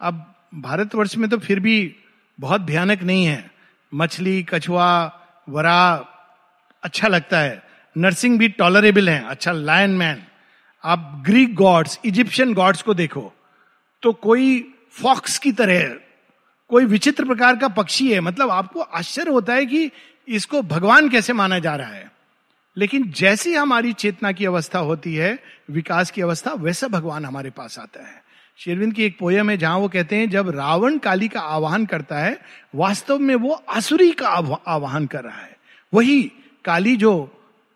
[0.00, 1.96] अब भारतवर्ष में तो फिर भी
[2.38, 3.50] बहुत भयानक नहीं है।
[3.94, 5.04] मछली, कछुआ,
[5.48, 6.06] वरा
[6.82, 7.62] अच्छा लगता है।
[7.96, 10.22] नर्सिंग भी टॉलरेबल है। अच्छा लायन मैन
[10.84, 13.32] आप ग्रीक गॉड्स इजिप्शियन गॉड्स को देखो
[14.02, 15.96] तो कोई फॉक्स की तरह,
[16.70, 19.90] कोई विचित्र प्रकार का पक्षी है मतलब आपको आश्चर्य होता है कि
[20.28, 22.10] इसको भगवान कैसे माना जा रहा है।
[22.76, 25.38] लेकिन जैसी हमारी चेतना की अवस्था होती है,
[25.70, 28.19] विकास की अवस्था, वैसा भगवान हमारे पास आता है।
[28.60, 32.18] शेरविंद की एक पोयम है जहाँ वो कहते हैं, जब रावण काली का आवाहन करता
[32.18, 32.36] है,
[32.74, 35.56] वास्तव में वो आसुरी का आवाहन कर रहा है।
[35.92, 36.20] वही
[36.64, 37.12] काली जो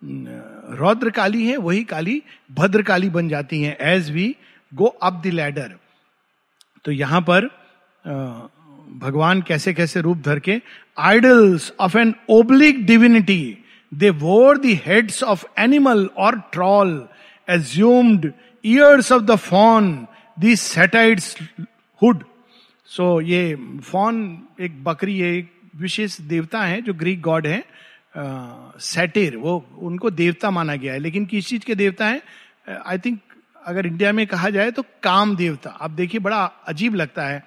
[0.02, 2.20] रौद्र काली है, वही काली
[2.50, 4.34] भद्र काली बन जाती है as we
[4.72, 5.74] go up the ladder
[6.84, 7.48] तो यहाँ पर
[9.02, 10.60] भगवान कैसे कैसे रूप धर के
[10.98, 13.42] idols of an oblique divinity
[13.92, 17.06] they wore the heads of animal or troll
[17.48, 18.32] assumed
[18.64, 19.94] ears of the faun
[20.36, 21.36] the satyr's
[22.02, 22.24] hood.
[22.86, 24.16] So ये फॉन,
[24.60, 27.62] एक बकरी है एक विशेष देवता है जो ग्रीक गॉड है
[28.16, 32.22] सेटेर, वो उनको देवता माना गया है। लेकिन किस चीज़ के देवता है?
[32.86, 33.20] आई थिंक
[33.66, 37.42] अगर इंडिया में कहा जाए तो काम देवता। आप देखिए, बड़ा अजीब लगता है।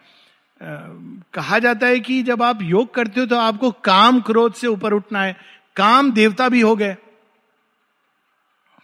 [1.33, 4.93] कहा जाता है कि जब आप योग करते हो तो आपको काम क्रोध से ऊपर
[4.93, 5.35] उठना है।
[5.75, 6.95] काम देवता भी हो गए।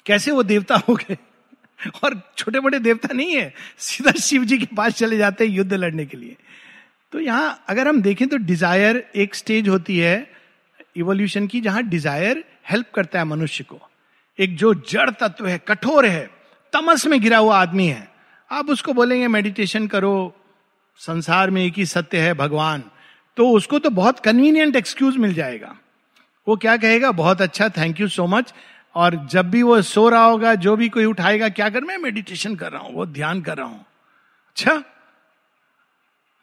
[0.05, 1.17] कैसे वो देवता हो गए?
[2.03, 5.73] और छोटे मोटे देवता नहीं है। सीधा शिव जी के पास चले जाते हैं युद्ध
[5.73, 6.35] लड़ने के लिए।
[7.13, 10.15] तो यहाँ अगर हम देखें तो डिज़ायर एक स्टेज होती है
[10.97, 13.79] इवोल्यूशन की जहाँ डिज़ायर हेल्प करता है मनुष्य को।
[14.39, 16.29] एक जो जड़ तत्व है, कठोर है,
[16.73, 18.07] तमस में गिरा हुआ आदमी है।
[18.51, 20.33] आप उसको बोलेंगे मेडिटेशन करो,
[20.97, 22.83] संसार में एक ही सत्य है, भगवान।
[23.37, 25.75] तो उसको तो बहुत कन्वीनियंट एक्सक्यूज मिल जाएगा।
[26.47, 27.11] वो क्या कहेगा?
[27.11, 28.53] बहुत अच्छा थैंक यू सो मच
[28.95, 32.55] और जब भी वो सो रहा होगा, जो भी कोई उठाएगा, क्या कर, मैं मेडिटेशन
[32.55, 33.85] कर रहा हूँ वो ध्यान कर रहा हूँ।
[34.47, 34.83] अच्छा?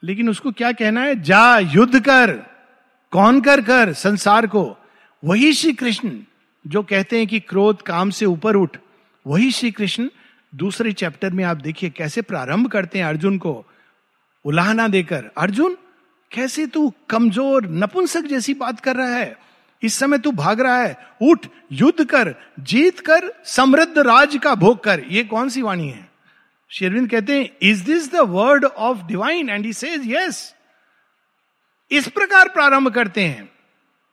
[0.05, 1.23] लेकिन उसको क्या कहना है?
[1.23, 2.33] जा, युद्ध कर।
[3.13, 3.93] कौन कर कर?
[3.93, 4.77] संसार को।
[5.25, 6.19] वही श्री कृष्ण
[6.67, 8.77] जो कहते हैं कि क्रोध काम से ऊपर उठ,
[9.27, 10.09] वही श्री कृष्ण
[10.55, 13.65] दूसरे चैप्टर में आप देखिए कैसे प्रारंभ करते हैं अर्जुन को।
[14.45, 15.77] उलाहना देकर, अर्जुन,
[16.31, 19.50] कैसे तू कमज़ोर, नपुंसक जैसी बात कर रहा है?
[19.83, 24.85] इस समय तू भाग रहा है, उठ, युद्ध कर, जीत कर, समृद्ध राज का भोग
[24.85, 26.11] कर। ये कौन सी वाणी है?
[26.71, 30.55] शेरविंद कहते हैं is this the word of divine and he says yes
[31.91, 33.51] इस प्रकार प्रारंभ करते हैं।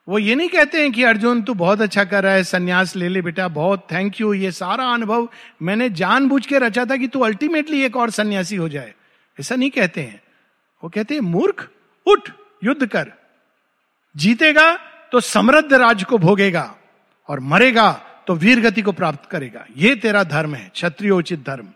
[0.09, 3.07] वो ये नहीं कहते हैं कि, अर्जुन, तू बहुत अच्छा कर रहा है, सन्यास ले
[3.07, 5.29] ले बेटा, बहुत थैंक यू ये सारा अनुभव
[5.61, 8.93] मैंने जानबूझ के रचा था कि तू अल्टीमेटली एक और सन्यासी हो जाए।
[9.39, 10.21] ऐसा नहीं कहते हैं।
[10.83, 11.69] वो कहते हैं, मूर्ख,
[12.05, 12.29] उठ,
[12.63, 13.11] युद्ध कर।
[14.17, 14.79] जीतेगा
[15.11, 16.75] तो समृद्ध राज को भोगेगा
[17.29, 17.91] और मरेगा
[18.27, 21.67] तो वीर गति को प्राप्त करेगा। ये तेरा धर्म है, क्षत्रियोचित धर्म।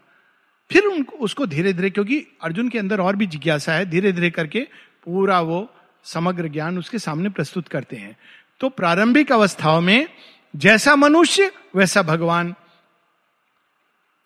[0.69, 4.29] फिर उनको, उसको धीरे धीरे क्योंकि अर्जुन के अंदर और भी जिज्ञासा है धीरे धीरे
[4.29, 4.67] करके
[5.05, 5.67] पूरा वो
[6.05, 8.15] समग्र ज्ञान उसके सामने प्रस्तुत करते हैं।
[8.59, 10.07] तो प्रारंभिक अवस्थाओं में
[10.55, 12.53] जैसा मनुष्य, वैसा भगवान।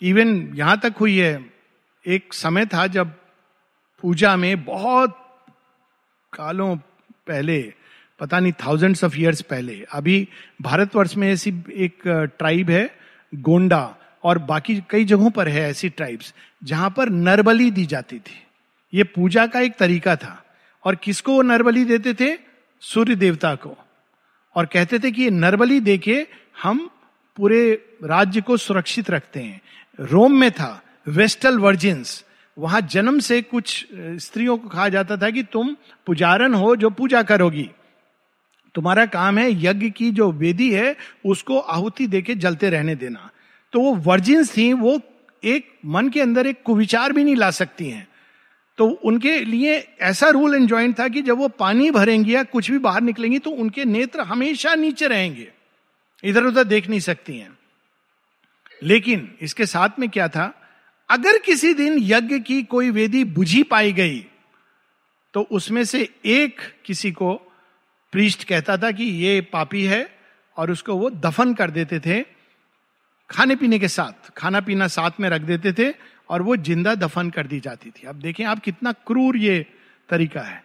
[0.02, 1.46] इवन यहाँ तक हुई है,
[2.06, 3.14] एक समय था जब
[4.04, 5.18] पूजा में बहुत
[6.34, 6.76] कालों
[7.28, 7.74] पहले
[8.20, 10.28] पता नहीं थाउजेंड्स ऑफ़ ईयर्स पहले। अभी
[10.62, 12.98] भारतवर्ष में ऐसी एक ट्राइब है,
[13.36, 18.44] गोंडा, और बाकी कई जगहों पर है ऐसी ट्राइब्स जहाँ पर नरबली दी जाती थी।
[18.94, 20.46] ये पूजा का एक तरीका था।
[20.84, 22.38] और किसको वो नरबली देते थे?
[22.82, 23.78] सूर्य देवता को।
[24.56, 26.28] और कहते थे कि ये नरबली देके
[26.64, 26.90] हम
[27.38, 27.72] पूरे
[28.04, 29.62] राज्य को सुरक्षित रखते हैं।
[30.00, 32.26] रोम में था, वेस्टल वर्जिन्स।
[32.58, 35.76] वहाँ जन्म से कुछ स्त्रियों को कहा जाता था कि तुम
[36.06, 37.70] पुजारन हो जो पूजा करोगी।
[38.76, 43.30] तुम्हारा काम है यज्ञ की जो वेदी है, उसको आहुति देके जलते रहने देना।
[43.74, 45.02] तो वो वर्जिन्स थी, वो
[45.44, 48.08] एक मन के अंदर एक कुविचार भी नहीं ला सकती हैं।
[48.78, 52.72] तो उनके लिए ऐसा रूल एंड ज्वाइंट था कि जब वो पानी भरेंगी या कुछ
[52.72, 55.52] भी बाहर निकलेंगी तो उनके नेत्र हमेशा नीचे रहेंगे।
[56.24, 57.58] इधर उधर देख नहीं सकती हैं।
[58.84, 60.54] लेकिन इसके साथ में क्या था?
[61.10, 64.20] अगर किसी दिन यज्ञ की कोई वेदी बुझी पाई गई
[65.34, 67.42] तो उसमें से एक किसी को
[68.16, 70.18] प्रीस्ट कहता था कि ये पापी है
[70.58, 72.22] और उसको वो दफन कर देते थे
[73.30, 75.94] खाने पीने के साथ, खाना पीना साथ में रख देते थे
[76.30, 79.66] और वो ज़िंदा दफन कर दी जाती थी। अब देखें आप कितना क्रूर ये
[80.10, 80.64] तरीका है।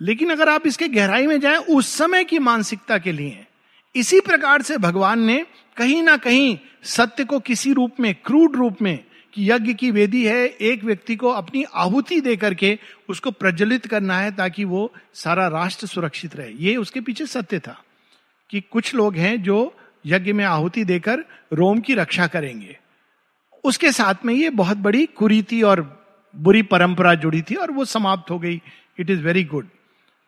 [0.00, 3.46] लेकिन अगर आप इसके गहराई में जाएँ, उस समय की मानसिकता के लिए,
[3.94, 8.82] इसी प्रकार से भगवान ने कहीं ना कहीं सत्य को किसी रूप में क्रूड रूप
[8.82, 13.86] में कि यज्ञ की वेदी है, एक व्यक्ति को अपनी आहुति दे करके उसको प्रज्वलित
[13.86, 17.82] करना है ताकि वो सारा राष्ट्र सुरक्षित रहे। ये उसके पीछे सत्य था
[18.50, 19.74] कि कुछ लोग हैं जो
[20.06, 22.78] यज्ञ में आहुति देकर रोम की रक्षा करेंगे।
[23.64, 25.80] उसके साथ में ये बहुत बड़ी कुरीति और
[26.34, 28.60] बुरी परंपरा जुड़ी थी और वो समाप्त हो गई।
[28.98, 29.68] इट इज़ वेरी गुड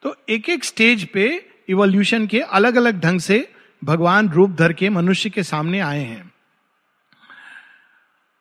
[0.02, 3.48] तो एक एक स्टेज पे इवोल्यूशन के अलग अलग ढंग से
[3.84, 6.33] भगवान रूप धर के मनुष्य के सामने आए हैं।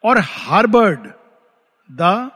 [0.04, 1.00] और हार्बर्ड
[1.92, 2.32] द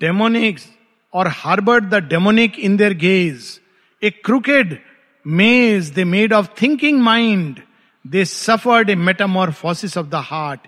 [0.00, 0.68] डेमोनिक्स
[1.14, 3.60] और harboured the demonic in their gaze
[4.02, 4.78] a crooked
[5.26, 7.60] maze they made of thinking mind
[8.06, 10.60] they suffered a metamorphosis of the heart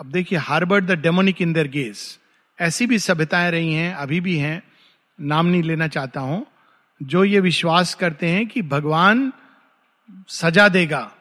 [0.00, 2.18] अब देखिए harboured the demonic in their gaze
[2.60, 4.62] ऐसी भी सभ्यताएँ रही हैं, अभी भी हैं,
[5.20, 6.46] नाम नहीं लेना चाहता हूँ,
[7.02, 9.32] जो ये विश्वास करते हैं कि भगवान
[10.28, 11.12] सजा देगा।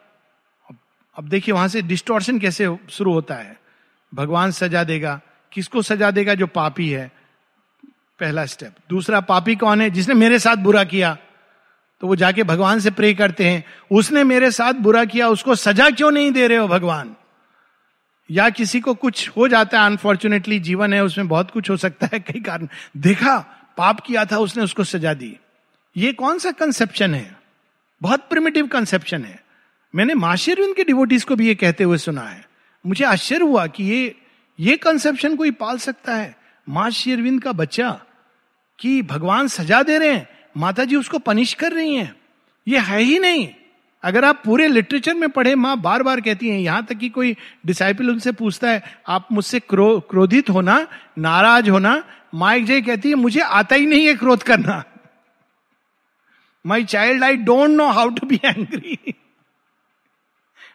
[1.19, 3.59] अब देखिए वहाँ से डिस्टोर्शन कैसे शुरू होता है?
[4.13, 6.33] भगवान सजा देगा। किसको सजा देगा?
[6.33, 7.11] जो पापी है।
[8.19, 9.89] पहला स्टेप दूसरा, पापी कौन है?
[9.89, 11.17] जिसने मेरे साथ बुरा किया
[12.01, 15.89] तो वो जाके भगवान से प्रे करते हैं। उसने मेरे साथ बुरा किया, उसको सजा
[15.89, 17.15] क्यों नहीं दे रहे हो भगवान?
[18.31, 19.85] या किसी को कुछ हो जाता है?
[19.85, 23.37] अनफॉर्चुनेटली जीवन है, उसमें बहुत कुछ हो सकता है। कई कारण। देखा,
[23.77, 25.37] पाप किया था, उसने उसको सजा दी।
[25.97, 27.37] ये कौन सा कंसेप्शन है?
[28.01, 29.48] बहुत प्रिमिटिव कंसेप्शन है।
[29.93, 32.45] मैंने माशिरविंद के डिवोटीज को भी ये कहते हुए सुना है।
[32.85, 34.15] मुझे आश्चर्य हुआ कि ये
[34.59, 36.35] ये कंसेप्शन कोई पाल सकता है।
[36.67, 37.89] माँ शेरविंद का बच्चा
[38.79, 42.15] कि भगवान सजा दे रहे हैं माता जी उसको पनिश कर रही हैं।
[42.67, 43.47] ये है ही नहीं।
[44.03, 47.35] अगर आप पूरे लिटरेचर में पढ़े माँ बार बार कहती हैं यहाँ तक कि कोई
[47.65, 53.09] डिसाइपल उनसे पूछता है आप मुझसे क्रो, क्रोधित होना नाराज़ होना माँ एक जय कहती
[53.09, 54.83] है मुझे आता ही नहीं है क्रोध करना।
[56.65, 59.13] My child I don't know how to be angry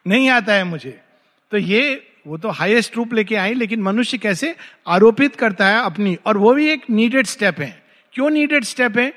[0.07, 1.01] नहीं आता है मुझे।
[1.51, 6.19] तो ये, वो तो हाईएस्ट रूप लेके आई, लेकिन मनुष्य कैसे आरोपित करता है अपनी,
[6.27, 9.11] और वो भी एक नीडेड स्टेप है। क्यों नीडेड स्टेप है?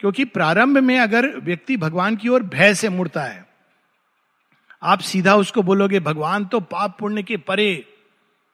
[0.00, 3.46] क्योंकि प्रारंभ में अगर व्यक्ति भगवान की ओर भय से मुड़ता है,
[4.82, 7.86] आप सीधा उसको बोलोगे, भगवान तो पाप पुण्य के परे,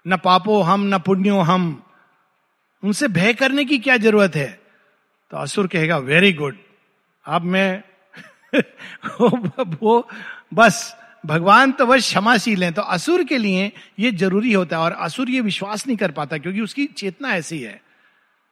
[0.09, 1.83] न पापो हम, न पुण्यो हम।
[2.85, 4.61] उनसे भय करने की क्या ज़रूरत है?
[5.31, 6.57] तो असुर कहेगा वेरी गुड
[7.27, 7.83] अब मैं
[9.83, 10.09] वो,
[10.55, 14.93] बस भगवान तो वह क्षमाशील है तो असुर के लिए ये ज़रूरी होता है और
[15.01, 17.81] असुर ये विश्वास नहीं कर पाता क्योंकि उसकी चेतना ऐसी है।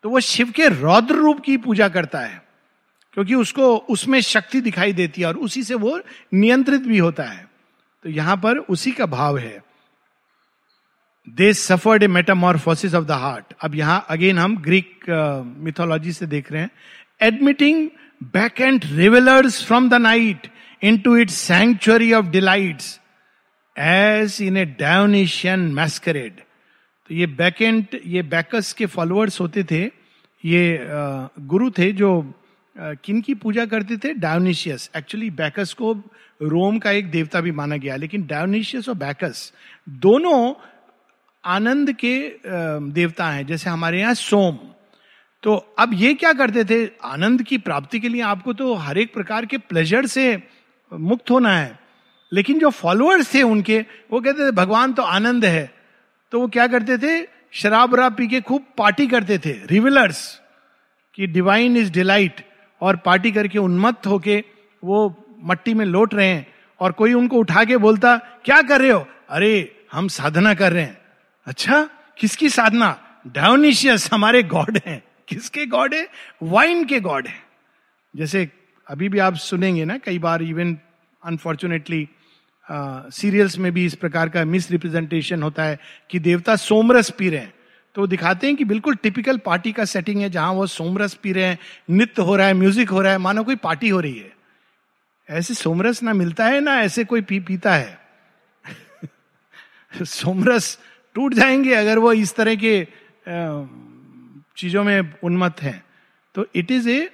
[0.04, 2.42] तो वह शिव के रौद्र रूप की पूजा करता है
[3.12, 5.98] क्योंकि उसको उसमें शक्ति दिखाई देती है और उसी से वो
[6.35, 7.48] नियंत्रित भी होता है।
[8.04, 9.59] तो यहाँ पर उसी का भाव है।
[11.26, 15.04] They suffered a metamorphosis of the heart अब यहाँ अगेन हम ग्रीक
[15.59, 16.70] मिथोलॉजी uh, से देख रहे हैं।
[17.22, 17.88] Admitting
[18.22, 20.46] back and revellers from the night
[20.82, 22.98] into its sanctuary of delights
[23.76, 26.40] as in a Dionysian masquerade.
[27.10, 29.84] तो ये बैकेंट ये बैकस के फॉलोअर्स होते थे,
[30.44, 30.86] ये
[31.40, 32.10] गुरु थे जो
[32.76, 34.12] किन की पूजा करते थे?
[34.14, 35.92] डायोनिशियस एक्चुअली बैकस को
[36.42, 39.52] रोम का एक देवता भी माना गया, लेकिन डायोनिशियस और बैकस
[39.88, 40.54] दोनों
[41.44, 42.16] आनंद के
[42.92, 44.58] देवता हैं, जैसे हमारे यहाँ सोम।
[45.42, 46.86] तो अब ये क्या करते थे?
[47.04, 50.42] आनंद की प्राप्ति के लिए आपको तो हर एक प्रकार के प्लेजर से
[50.92, 51.79] मुक्त होना है।
[52.33, 55.74] लेकिन जो फॉलोअर्स थे उनके, वो कहते थे, भगवान तो आनंद है।
[56.33, 57.26] तो वो क्या करते थे?
[57.53, 60.40] शराब वराब पी के खूब पार्टी करते थे रिविलर्स
[61.14, 62.46] कि डिवाइन इज़ डिलाइट
[62.81, 64.44] और पार्टी करके उन्मत्त होके
[64.85, 68.90] वो मट्टी में लौट रहे हैं, और कोई उनको उठा के बोलता, क्या कर रहे
[68.90, 69.09] हो?
[69.29, 70.98] अरे, हम साधना कर रहे हैं।
[71.46, 73.07] अच्छा किसकी साधना?
[73.26, 76.09] डायोनिशियस हमारे गॉड हैं। किसके गॉड है?
[76.42, 77.42] वाइन के गॉड है।
[78.16, 78.48] जैसे
[78.90, 80.76] अभी भी आप सुनेंगे ना, कई बार इवन
[81.22, 82.09] अनफॉर्चुनेटली
[82.66, 85.79] सीरियल्स में भी इस प्रकार का मिस रिप्रेजेंटेशन होता है
[86.11, 87.53] कि देवता सोमरस पी रहे हैं।
[87.94, 91.44] तो दिखाते हैं कि बिल्कुल टिपिकल पार्टी का सेटिंग है जहाँ वो सोमरस पी रहे
[91.44, 91.59] हैं,
[91.90, 94.33] नृत्य हो रहा है म्यूज़िक हो रहा है, मानो कोई पार्टी हो रही है।
[95.29, 97.98] ऐसे सोमरस ना मिलता है ना ऐसे कोई पी, पीता है।
[100.03, 100.79] सोमरस
[101.14, 102.87] टूट जाएँगे अगर वो इस तरह के
[104.57, 105.83] चीज़ों में उन्मत्त हैं।
[106.35, 107.11] तो इट इज़ ए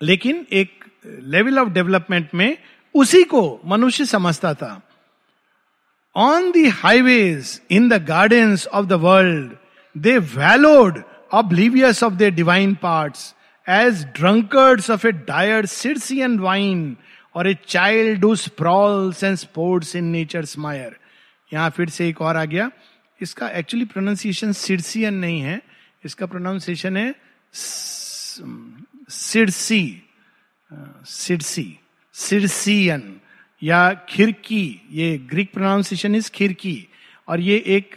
[0.00, 0.75] लेकिन एक
[1.06, 2.56] लेवल ऑफ़ डेवलपमेंट में
[2.94, 4.80] उसी को मनुष्य समझता था।
[6.16, 9.52] On the highways in the gardens of the world
[9.96, 11.02] they wallowed
[11.34, 13.34] oblivious of the divine parts
[13.66, 16.96] as drunkards of a dire Circean wine
[17.34, 20.96] और a child do sprawls and sports in nature smile
[21.50, 22.70] यहाँ फिर से एक और आ गया।
[23.20, 25.60] इसका actually pronunciation सिरसियन नहीं है।
[26.04, 27.14] इसका प्रोनाउंसिएशन है
[29.10, 30.02] सिरसी
[30.70, 31.78] सिरसी,
[32.14, 33.02] सिरसियन,
[33.62, 36.88] या खिरकी, ये ग्रीक प्रोनाउंसिएशन इज़ खिरकी,
[37.28, 37.94] और ये एक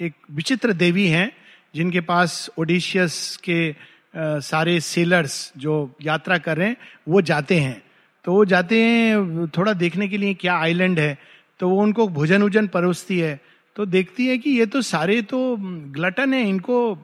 [0.00, 1.30] एक विचित्र देवी हैं,
[1.74, 3.74] जिनके पास ओडिशियस के
[4.14, 6.76] सारे सेलर्स जो यात्रा कर रहे हैं,
[7.08, 7.82] वो जाते हैं।
[8.24, 11.18] तो वो जाते हैं, थोड़ा देखने के लिए क्या आइलैंड है
[11.60, 13.40] तो वो उनको भोजन उजन परोसती है।
[13.76, 15.56] तो देखती है कि ये तो सारे तो
[15.92, 16.94] ग्लटन है, इनको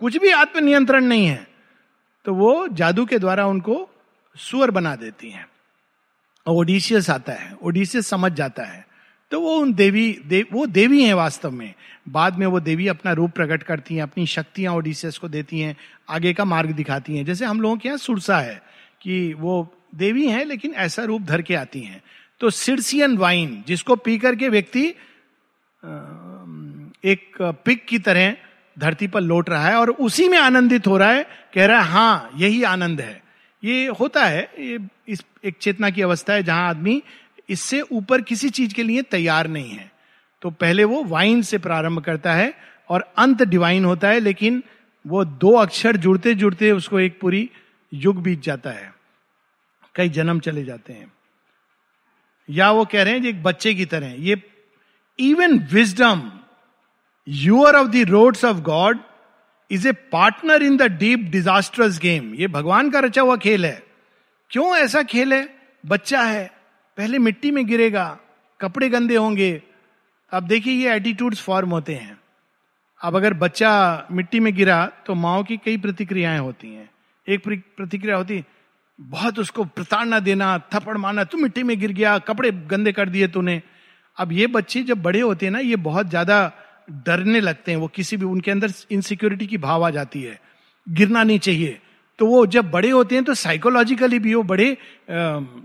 [0.00, 1.46] कुछ भी आत्मनियंत्रण नहीं है।
[2.26, 3.76] तो वो जादू के द्वारा उनको
[4.36, 5.46] सुअर बना देती हैं।
[6.46, 8.86] और ओडिशियस आता है ओडिशियस समझ जाता है।
[9.30, 11.74] तो वो उन देवी देव, वो देवी हैं वास्तव में।
[12.08, 15.76] बाद में वो देवी अपना रूप प्रकट करती हैं अपनी शक्तियाँ ओडिशियस को देती हैं
[16.08, 18.62] आगे का मार्ग दिखाती हैं। जैसे हम लोगों के यहाँ सुरसा है
[19.02, 22.02] कि वो देवी हैं लेकिन ऐसा रूप धर के आती हैं।
[22.40, 24.86] तो सिरसियन वाइन जिसको पी करके व्यक्ति
[27.04, 28.36] एक पिक की तरह
[28.78, 31.88] धरती पर लौट रहा है और उसी में आनंदित हो रहा है कह रहा है
[31.88, 33.23] हाँ यही आनंद है।
[33.64, 37.02] ये होता है, ये इस एक चेतना की अवस्था है जहाँ आदमी
[37.48, 39.90] इससे ऊपर किसी चीज़ के लिए तैयार नहीं है।
[40.42, 42.52] तो पहले वो वाइन से प्रारंभ करता है
[42.88, 44.62] और अंत डिवाइन होता है, लेकिन
[45.06, 47.50] वो दो अक्षर जुड़ते जुड़ते उसको एक पूरी
[47.92, 48.92] युग बीत जाता है।
[49.94, 51.12] कई जन्म चले जाते हैं।
[52.48, 54.42] या वो कह रहे हैं एक बच्चे की तरह ये
[55.18, 56.22] even wisdom
[57.28, 58.98] hewer of the roads of God
[59.74, 63.82] is a partner in the deep disasters game ये भगवान का रचा हुआ खेल है।
[64.50, 65.48] क्यों ऐसा खेल है?
[65.84, 66.50] बच्चा है।
[66.98, 68.06] पहले मिट्टी में गिरेगा।
[68.60, 69.62] कपड़े गंदे होंगे।
[70.32, 72.18] अब देखिए ये एटीट्यूड्स फॉर्म होते हैं।
[73.00, 73.72] अब अगर बच्चा
[74.12, 76.88] मिट्टी में गिरा तो माओ की कई प्रतिक्रियाएँ होती हैं।
[77.26, 78.44] एक प्रतिक्रिया होती
[78.98, 83.28] बहुत उसको प्रताड़ना देना, थप्पड़ मारना, तू मिट्टी में गिर गया, कपड़े गंदे कर दिए
[83.28, 83.60] तूने।
[84.18, 86.52] अब ये बच्चे जब बड़े होते हैं ना, ये बहुत ज़्यादा
[86.88, 90.38] डरने लगते हैं वो किसी भी उनके अंदर इनसिक्योरिटी की भाव आ जाती है।
[90.86, 91.78] गिरना नहीं चाहिए।
[92.18, 94.76] तो वो जब बड़े होते हैं तो साइकोलॉजिकली भी वो बड़े आ,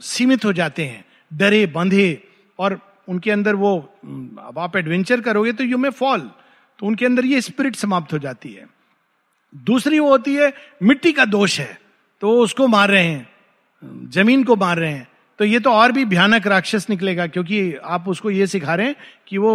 [0.01, 2.21] सीमित हो जाते हैं। डरे बंधे
[2.59, 3.77] और उनके अंदर वो
[4.39, 6.29] अब आप एडवेंचर करोगे तो यू मे फॉल
[6.79, 8.65] तो उनके अंदर ये स्पिरिट समाप्त हो जाती है।
[9.53, 10.53] दूसरी वो होती है
[10.83, 11.77] मिट्टी का दोष है।
[12.21, 15.07] तो उसको मार रहे हैं ज़मीन को मार रहे हैं।
[15.39, 18.95] तो ये तो और भी भयानक राक्षस निकलेगा क्योंकि आप उसको ये सिखा रहे हैं
[19.27, 19.53] कि वो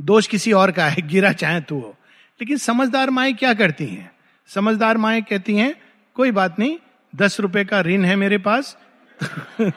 [0.00, 1.96] दोष किसी और का है गिरा चाहे तू हो।
[2.40, 4.10] लेकिन समझदार माए क्या करती हैं?
[4.48, 5.74] समझदार माए कहती हैं
[6.14, 6.78] कोई बात नहीं
[7.16, 8.76] दस रुपए का ऋण है मेरे पास।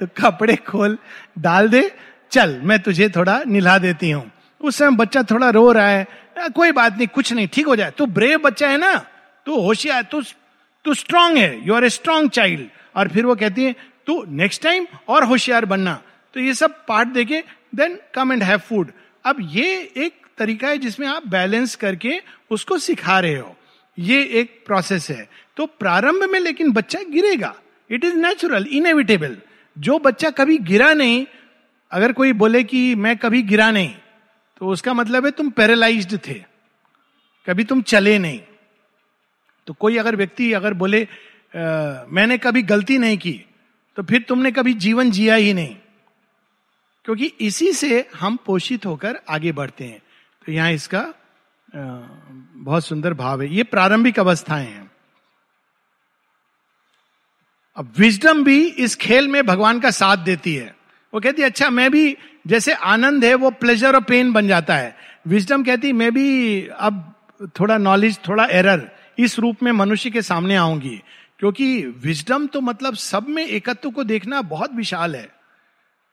[0.00, 0.98] तो कपड़े खोल
[1.38, 1.90] डाल दे
[2.30, 6.06] चल मैं तुझे थोड़ा निला देती हूँ। उस समय बच्चा थोड़ा रो रहा है
[6.38, 8.94] आ, कोई बात नहीं कुछ नहीं ठीक हो जाए। तू ब्रेव बच्चा है ना
[9.46, 10.22] तू होशियार तू
[10.84, 13.74] तू स्ट्रांग है you are a strong child और फिर वो कहती है
[14.06, 16.00] तू नेक्स्ट टाइम और होशियार बनना।
[16.34, 17.42] तो ये सब पार्ट देखे
[17.74, 18.92] then come and have food
[19.24, 23.56] अब ये एक तरीका है जिसमें आप बैलेंस करके उसको सिखा रहे हो।
[23.98, 27.54] ये एक प्रोसेस है। तो प्रारंभ में लेकिन बच्चा गिरेगा।
[27.90, 29.36] इट इज़ नेचुरल इनएविटेबल
[29.76, 31.24] जो बच्चा कभी गिरा नहीं
[31.92, 33.94] अगर कोई बोले कि मैं कभी गिरा नहीं
[34.60, 36.34] तो उसका मतलब है तुम पैरालाइज्ड थे।
[37.46, 38.40] कभी तुम चले नहीं।
[39.66, 43.32] तो कोई अगर व्यक्ति अगर बोले आ, मैंने कभी गलती नहीं की
[43.96, 45.76] तो फिर तुमने कभी जीवन जिया ही नहीं।
[47.08, 50.02] क्योंकि इसी से हम पोषित होकर आगे बढ़ते हैं।
[50.46, 51.14] तो यहाँ इसका
[51.74, 54.90] बहुत सुंदर भाव है। ये प्रारंभिक अवस्थाएँ हैं।
[57.76, 60.74] अब विजडम भी इस खेल में भगवान का साथ देती है।
[61.14, 64.76] वो कहती है अच्छा मैं भी जैसे आनंद है, वो प्लेजर और पेन बन जाता
[64.76, 64.96] है।
[65.26, 67.14] विजडम कहती, मैं भी अब
[67.60, 71.00] थोड़ा नॉलेज थोड़ा एरर इस रूप में मनुष्य के सामने आऊँगी।
[71.38, 75.37] क्योंकि विजडम तो मतलब सब में एकत्व को देखना बहुत विशाल है।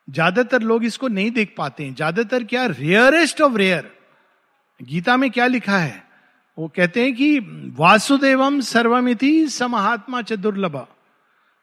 [0.08, 2.66] ज़्यादातर लोग इसको नहीं देख पाते हैं। ज़्यादातर क्या?
[2.66, 3.92] रेयरेस्ट ऑफ़ रेयर
[4.80, 6.04] गीता में क्या लिखा है?
[6.58, 7.40] वो कहते हैं कि,
[7.76, 10.88] वासुदेवम सर्वमिति समहात्मा च दुर्लभ।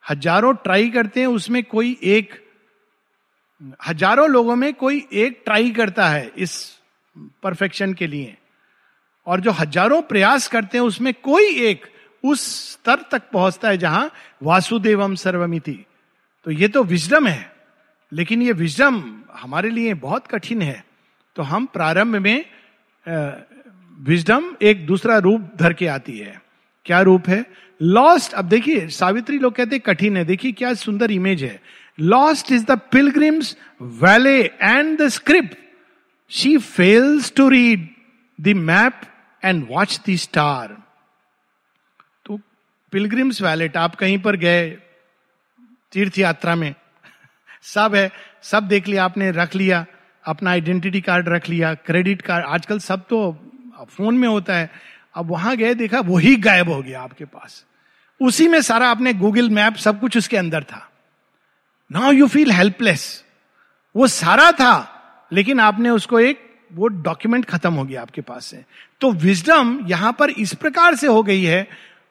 [0.09, 2.33] हज़ारों ट्राई करते हैं, उसमें कोई एक,
[3.87, 6.79] हज़ारों लोगों में कोई एक ट्राई करता है इस
[7.43, 8.37] परफेक्शन के लिए।
[9.27, 11.85] और जो हज़ारों प्रयास करते हैं, उसमें कोई एक
[12.23, 12.41] उस
[12.71, 14.11] स्तर तक पहुँचता है जहाँ
[14.43, 15.85] वासुदेवम सर्वमिति।
[16.45, 17.52] तो ये तो विजडम है।
[18.13, 19.01] लेकिन ये विजडम
[19.33, 20.83] हमारे लिए बहुत कठिन है।
[21.35, 22.45] तो हम प्रारंभ में
[23.99, 26.41] विजडम एक दूसरा रूप धर के आती है।
[26.85, 27.45] क्या रूप है?
[27.81, 31.59] लॉस्ट अब देखिए, सावित्री लोग कहते कठिन है। देखिए क्या सुंदर इमेज है।
[31.99, 35.57] Lost is the pilgrim's valet and the script
[36.31, 37.87] she fails to read
[38.39, 39.01] the map
[39.43, 40.75] and watch the star
[42.25, 42.39] तो
[42.93, 44.69] पिलग्रिम्स वैलेट आप कहीं पर गए
[45.91, 46.73] तीर्थ यात्रा में
[47.63, 48.11] सब है,
[48.43, 49.85] सब देख लिया, आपने रख लिया,
[50.25, 53.31] अपना आइडेंटिटी कार्ड रख लिया क्रेडिट कार्ड आजकल सब तो
[53.89, 54.69] फ़ोन में होता है।
[55.15, 57.63] अब वहाँ गए, देखा, वही गायब हो गया आपके पास।
[58.21, 60.89] उसी में सारा आपने गूगल मैप सब कुछ उसके अंदर था।
[61.91, 63.23] नाउ यू फील हेल्पलेस
[63.95, 66.39] वो सारा था, लेकिन आपने उसको एक,
[66.73, 68.63] वो डॉक्यूमेंट खत्म हो गया आपके पास से।
[69.01, 71.67] तो विजडम यहाँ पर इस प्रकार से हो गई है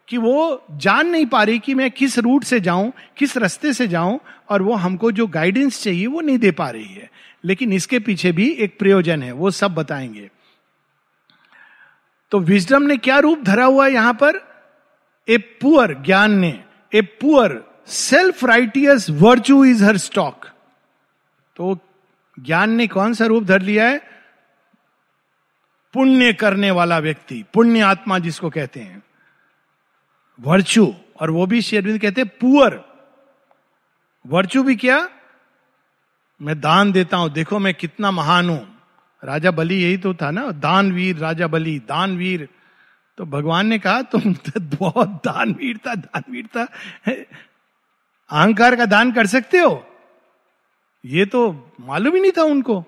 [0.09, 3.89] कि वो जान नहीं पा रही कि मैं किस रूट से जाऊँ, किस रास्ते से
[3.89, 4.19] जाऊँ
[4.53, 7.11] और वो हमको जो गाइडेंस चाहिए, वो नहीं दे पा रही है।
[7.45, 10.31] लेकिन इसके पीछे भी एक प्रयोजन है, वो सब बताएँगे।
[12.31, 14.41] तो विजडम ने क्या रूप धरा हुआ यहाँ पर?
[15.29, 20.47] ए पुअर ज्ञान ने। A poor self righteous virtue is her stock
[21.57, 21.79] तो
[22.41, 23.99] ज्ञान ने कौन सा रूप धर लिया है?
[25.95, 29.03] पुण्य करने वाला व्यक्ति, पुण्य आत्मा जिसको कहते हैं।
[30.41, 32.92] वर्चू और वो भी शेरविंद कहते हैं पुअर
[34.27, 35.09] वर्चू भी क्या?
[36.43, 38.79] मैं दान देता हूँ। देखो मैं कितना महान हूँ।
[39.25, 42.49] राजा बलि यही तो था ना, दानवीर, राजा बलि, दानवीर।
[43.19, 46.69] तो भगवान ने कहा, तुम तो बहुत दानवीर था दानवीर था।
[48.31, 49.87] अहंकार का दान कर सकते हो?
[51.05, 52.79] ये तो मालूम ही नहीं था उनको।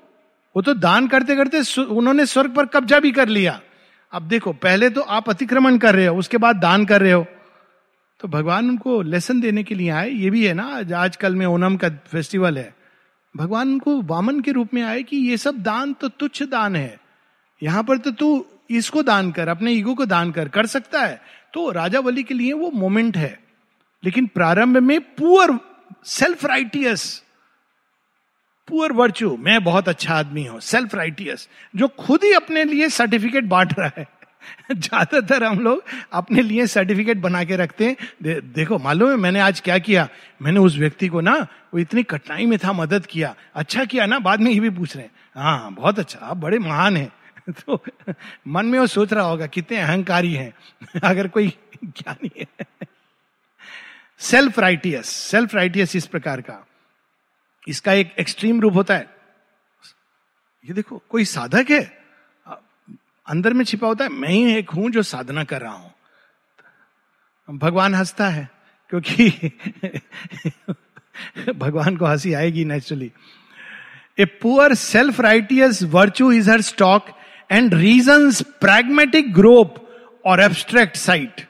[0.56, 3.60] वो तो दान करते करते उन्होंने स्वर्ग पर कब्जा भी कर लिया।
[4.12, 7.26] अब देखो, पहले तो आप अतिक्रमण कर रहे हो, उसके बाद दान कर रहे हो।
[8.24, 11.44] तो भगवान उनको लेसन देने के लिए आए। ये भी है ना, आज आजकल में
[11.46, 12.74] ओनम का फेस्टिवल है।
[13.36, 17.00] भगवान उनको वामन के रूप में आए कि ये सब दान तो तुच्छ दान है।
[17.62, 21.20] यहाँ पर तो तू इसको दान कर, अपने ईगो को दान कर कर सकता है।
[21.54, 23.38] तो राजा बलि के लिए वो मोमेंट है।
[24.04, 25.58] लेकिन प्रारंभ में poor
[26.04, 27.22] self righteous
[28.68, 33.44] poor virtue मैं बहुत अच्छा आदमी हूँ सेल्फ राइटियस जो खुद ही अपने लिए सर्टिफिकेट
[33.44, 34.08] बांट रहा है।
[34.72, 39.40] ज़्यादातर हम लोग अपने लिए सर्टिफिकेट बना के रखते हैं। दे, देखो मालूम है मैंने
[39.40, 40.08] आज क्या किया?
[40.42, 44.18] मैंने उस व्यक्ति को ना वो इतनी कठिनाई में था मदद किया। अच्छा किया ना
[44.18, 47.12] बाद में ये भी पूछ रहे हैं। हाँ, हाँ बहुत अच्छा। आप बड़े महान हैं।
[47.50, 47.84] तो
[48.48, 50.54] मन में वो सोच रहा होगा कितने अहंकारी हैं।
[51.04, 51.48] अगर कोई
[51.84, 52.66] ज्ञानी है।
[54.18, 56.66] सेल्फ राइटियस सेल्फ राइटियस इस प्रकार का।
[57.68, 59.14] इसका एक एक्सट्रीम रूप होता है।
[60.68, 62.03] ये देखो कोई साधक है?
[63.26, 65.94] अंदर में छिपा होता है, मैं ही एक हूँ जो साधना कर रहा हूँ।
[67.50, 68.48] भगवान हंसता है,
[68.90, 69.52] क्योंकि
[71.52, 73.12] भगवान को हँसी आएगी naturally
[74.18, 77.06] a poor self righteous virtue is her stock
[77.50, 79.74] and reason pragmatic grope
[80.24, 81.48] और एब्स्ट्रैक्ट साइट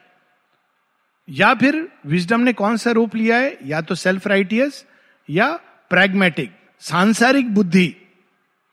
[1.28, 3.58] या फिर विजडम ने कौन सा रूप लिया है?
[3.64, 4.84] या तो सेल्फ राइटियस
[5.30, 5.52] या
[5.90, 7.96] प्रैग्मेटिक सांसारिक बुद्धि।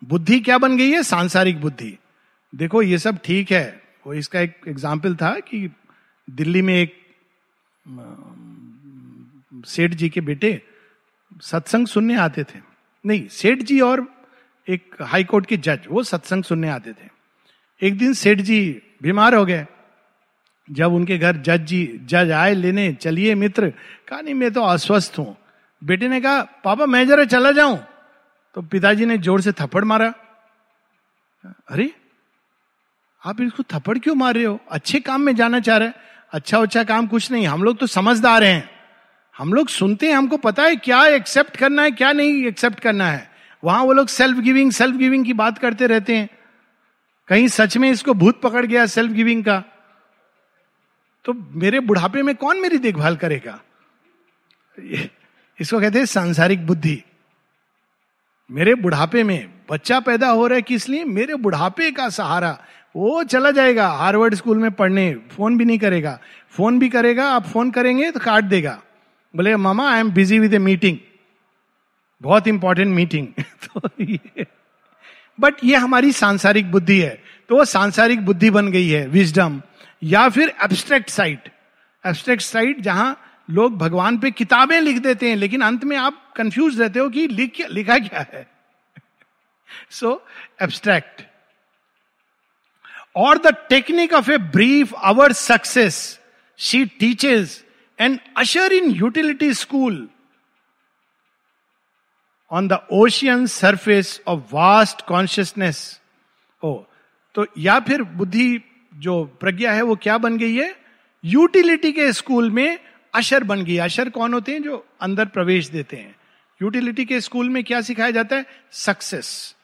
[0.03, 1.03] बुद्धि क्या बन गई है?
[1.03, 1.97] सांसारिक बुद्धि।
[2.53, 5.69] देखो, ये सब ठीक है। वो इसका एक एग्ज़ाम्पल था कि
[6.27, 6.93] दिल्ली में एक
[9.65, 10.61] सेठ जी के बेटे
[11.41, 12.59] सत्संग सुनने आते थे।
[13.05, 14.05] नहीं, सेठ जी और
[14.67, 17.09] एक हाई कोर्ट के जज, वो सत्संग सुनने आते थे।
[17.81, 19.65] एक दिन सेठ जी बीमार हो गए।
[20.67, 23.69] जब उनके घर जज जी, जज आए लेने, चलिए मित्र,
[24.07, 25.35] कहा नहीं, मैं तो अस्वस्थ हूँ।
[25.81, 27.79] बेटे ने कहा, पापा, मैं जरा चला जाऊँ।
[28.55, 30.13] तो पिताजी ने ज़ोर से थप्पड़ मारा।
[31.69, 31.91] अरे
[33.25, 34.59] आप इसको थप्पड़ क्यों मार रहे हो?
[34.71, 35.95] अच्छे काम में जाना चाह रहे हैं।
[36.31, 38.69] अच्छा अच्छा काम कुछ नहीं। हम लोग तो समझदार हैं।
[39.37, 43.07] हम लोग सुनते हैं, हमको पता है क्या एक्सेप्ट करना है, क्या नहीं एक्सेप्ट करना
[43.07, 43.31] है।
[43.63, 46.29] वहाँ वो लोग सेल्फ गिविंग सेल्फ गिविंग की बात करते रहते हैं।
[47.27, 49.63] कहीं सच में इसको भूत पकड़ गया सेल्फ गिविंग का?
[51.25, 53.61] तो मेरे बुढ़ापे में कौन मेरी देखभाल करेगा?
[55.59, 57.03] इसको कहते हैं सांसारिक बुद्धि।
[58.51, 61.03] मेरे बुढ़ापे में बच्चा पैदा हो रहा है किस लिए?
[61.03, 62.63] मेरे बुढ़ापे का सहारा।
[62.95, 66.19] वो चला जाएगा हार्वर्ड स्कूल में पढ़ने। फ़ोन भी नहीं करेगा।
[66.49, 68.81] फ़ोन भी करेगा, आप फ़ोन करेंगे तो काट देगा।
[69.33, 70.97] बोले मामा I am busy with a meeting
[72.21, 73.27] बहुत इंपॉर्टेंट मीटिंग
[73.65, 73.89] तो
[75.39, 79.61] बट ये हमारी सांसारिक बुद्धि है। तो वो सांसारिक बुद्धि बन गई है विजडम
[80.03, 81.49] या फिर एब्स्ट्रैक्ट साइट
[82.03, 83.17] एब्स्ट्रैक्ट साइट जहाँ
[83.49, 87.27] लोग भगवान पे किताबें लिख देते हैं, लेकिन अंत में आप कंफ्यूज रहते हो कि
[87.27, 88.47] लिख लिखा क्या है।
[89.91, 90.21] सो
[90.61, 91.21] एब्स्ट्रैक्ट
[93.15, 96.19] और the technique of a brief hour success
[96.57, 97.63] she teaches
[97.99, 100.09] and usher in utility school
[102.51, 106.01] on the ocean surface of vast consciousness
[106.63, 106.83] ओ
[107.35, 108.61] तो या फिर बुद्धि
[108.95, 110.75] जो प्रज्ञा है, वो क्या बन गई है?
[111.25, 112.79] यूटिलिटी के स्कूल में
[113.13, 114.63] अशर बन गई। अशर कौन होते हैं?
[114.63, 116.15] जो अंदर प्रवेश देते हैं।
[116.61, 118.45] यूटिलिटी के स्कूल में क्या सिखाया जाता है?
[118.71, 119.55] सक्सेस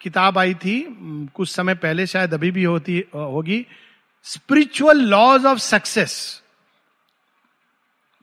[0.00, 0.80] किताब आई थी
[1.34, 3.64] कुछ समय पहले शायद अभी भी होती होगी
[4.26, 6.42] स्पिरिचुअल लॉज ऑफ़ सक्सेस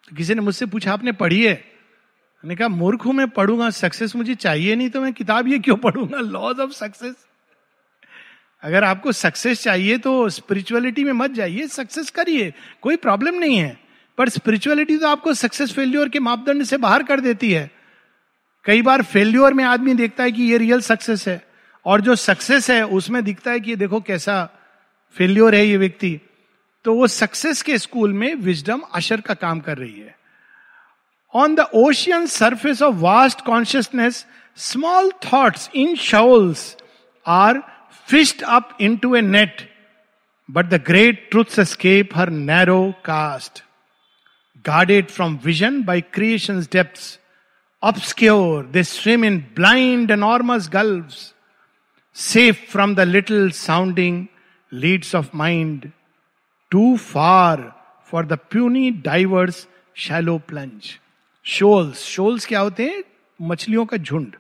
[0.08, 1.54] किसी ने मुझसे पूछा, आपने पढ़ी है?
[2.44, 5.76] मैंने कहा, मूर्ख हूँ, मैं पढ़ूँगा सक्सेस मुझे चाहिए नहीं तो मैं किताब ये क्यों
[5.78, 7.16] पढ़ूँगा लॉज ऑफ़ सक्सेस
[8.64, 13.78] अगर आपको सक्सेस चाहिए तो स्पिरिचुअलिटी में मत जाइए सक्सेस करिए, कोई प्रॉब्लम नहीं है।
[14.18, 17.70] पर स्पिरिचुअलिटी तो आपको सक्सेस फेल्यूर के मापदंड से बाहर कर देती है।
[18.66, 21.44] कई बार फेल्यूर में आदमी देखता है कि ये रियल सक्सेस है।
[21.86, 24.50] और जो सक्सेस है उसमें दिखता है कि देखो कैसा
[25.14, 26.22] फेल्योर है ये व्यक्ति।
[26.86, 30.16] तो वो सक्सेस के स्कूल में विजडम अशर का काम कर रही है।
[31.34, 34.26] On the ocean surface of vast consciousness
[34.56, 36.78] small thoughts in shoals
[37.28, 37.62] are
[38.08, 39.74] fished up into a net
[40.52, 43.64] but the great truth escape her narrow cast
[44.68, 47.20] guarded from vision by creation's depths.
[47.84, 51.35] Obscure, they swim in blind, enormous gulfs,
[52.16, 54.30] safe from the little sounding
[54.72, 55.92] leads of mind,
[56.72, 61.00] too far for the puny diver's shallow plunge.
[61.46, 63.04] Shoals shoals क्या होते हैं?
[63.42, 64.36] मछलियों का झुंड।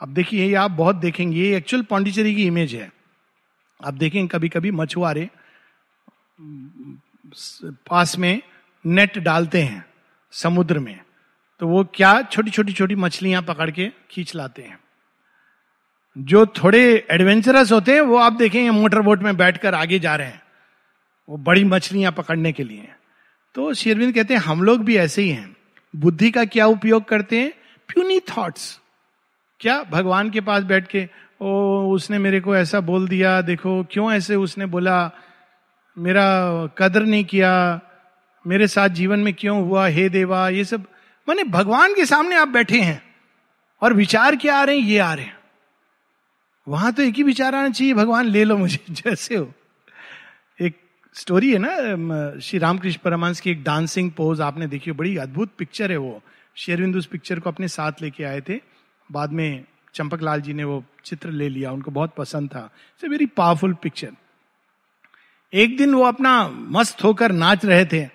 [0.00, 2.90] अब देखिए ये आप बहुत देखेंगे ये एक्चुअल पांडिचेरी की इमेज है।
[3.84, 5.28] आप देखेंगे कभी कभी मछुआरे
[7.90, 8.42] पास में
[8.86, 9.84] नेट डालते हैं
[10.32, 11.00] समुद्र में।
[11.60, 14.78] तो वो क्या छोटी छोटी छोटी मछलियाँ पकड़ के खींच लाते हैं।
[16.18, 20.26] जो थोड़े एडवेंचरस होते हैं, वो आप देखेंगे मोटर बोट में बैठकर आगे जा रहे
[20.26, 20.42] हैं।
[21.28, 22.88] वो बड़ी मछलियाँ पकड़ने के लिए।
[23.54, 25.56] तो शेरविंद कहते हैं, हम लोग भी ऐसे ही हैं।
[25.96, 27.52] बुद्धि का क्या उपयोग करते हैं?
[27.88, 28.80] प्यूनी थॉट्स
[29.60, 29.82] क्या?
[29.82, 31.08] भगवान के पास बैठ के,
[31.40, 31.50] ओ,
[31.94, 35.10] उसने मेरे को ऐसा बोल दिया, देखो, क्यों ऐसे उसने बोला?
[35.98, 37.80] मेरा कदर नहीं किया।
[38.46, 39.86] मेरे साथ जीवन में क्यों हुआ?
[39.86, 40.84] हे देवा, ये सब।
[41.28, 43.02] माने भगवान के सामने आप बैठे हैं
[43.82, 44.88] और विचार क्या आ रहे हैं?
[44.88, 45.41] ये आ रहे हैं।
[46.68, 49.52] वहाँ तो एक ही विचार आना चाहिए, भगवान ले लो मुझे, जैसे हो।
[50.60, 50.76] एक
[51.14, 55.50] स्टोरी है ना श्री रामकृष्ण परमांस की एक डांसिंग पोज आपने देखी हो, बड़ी अद्भुत
[55.58, 56.22] पिक्चर है वो।
[56.54, 58.60] शेरविंद उस पिक्चर को अपने साथ लेके आए थे।
[59.12, 63.10] बाद में चंपक लाल जी ने वो चित्र ले लिया, उनको बहुत पसंद था। इट्स
[63.10, 64.12] वेरी पावरफुल पिक्चर
[65.54, 68.08] एक दिन वो अपना मस्त होकर नाच रहे थे।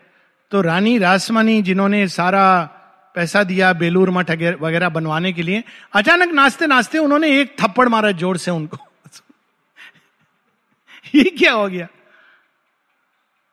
[0.51, 2.73] तो रानी रासमानी जिन्होंने सारा
[3.17, 5.63] पैसा दिया, बेलूर मठ वगैरह बनवाने के लिए।
[5.93, 8.77] अचानक नाचते नाचते उन्होंने एक थप्पड़ मारा ज़ोर से उनको।
[11.15, 11.87] ये क्या हो गया?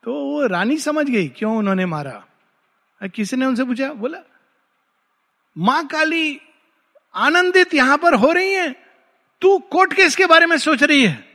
[0.03, 2.23] तो वो रानी समझ गई, क्यों उन्होंने मारा?
[3.15, 3.93] किसी ने उनसे पूछा?
[3.93, 4.19] बोला,
[5.57, 6.41] माँ काली,
[7.15, 8.75] आनंदित यहाँ पर हो रही है।
[9.41, 11.27] तू कोर्ट केस के बारे में सोच रही है।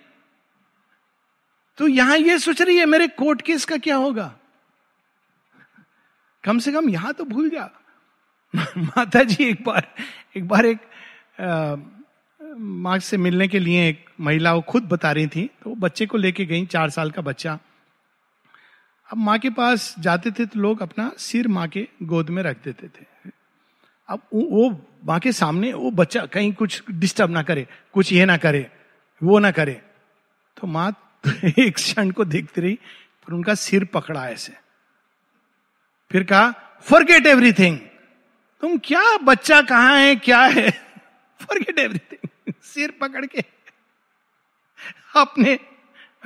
[1.78, 4.34] तू यहाँ ये सोच रही है, मेरे कोर्ट केस का क्या होगा?
[6.44, 7.79] कम से कम यहाँ तो भूल जा।
[8.76, 9.86] माता जी एक बार
[10.36, 10.78] एक बार एक
[12.40, 16.06] माँ से मिलने के लिए एक महिला वो खुद बता रही थी तो वो बच्चे
[16.06, 17.58] को लेके गई, चार साल का बच्चा।
[19.10, 22.62] अब माँ के पास जाते थे तो लोग अपना सिर माँ के गोद में रख
[22.64, 23.04] देते थे।
[24.08, 24.68] अब वो
[25.06, 28.66] माँ के सामने वो बच्चा कहीं कुछ डिस्टर्ब ना करे, कुछ ये ना करे,
[29.22, 29.80] वो ना करे।
[30.56, 30.90] तो माँ
[31.44, 34.52] एक क्षण को देखती रही, पर उनका सिर पकड़ा ऐसे।
[36.10, 36.50] फिर कहा
[36.86, 37.78] फॉरगेट एवरीथिंग
[38.60, 40.70] तुम क्या, बच्चा कहाँ है, क्या है?
[41.40, 43.44] फॉरगेट एवरीथिंग सिर पकड़ के।
[45.16, 45.58] अपने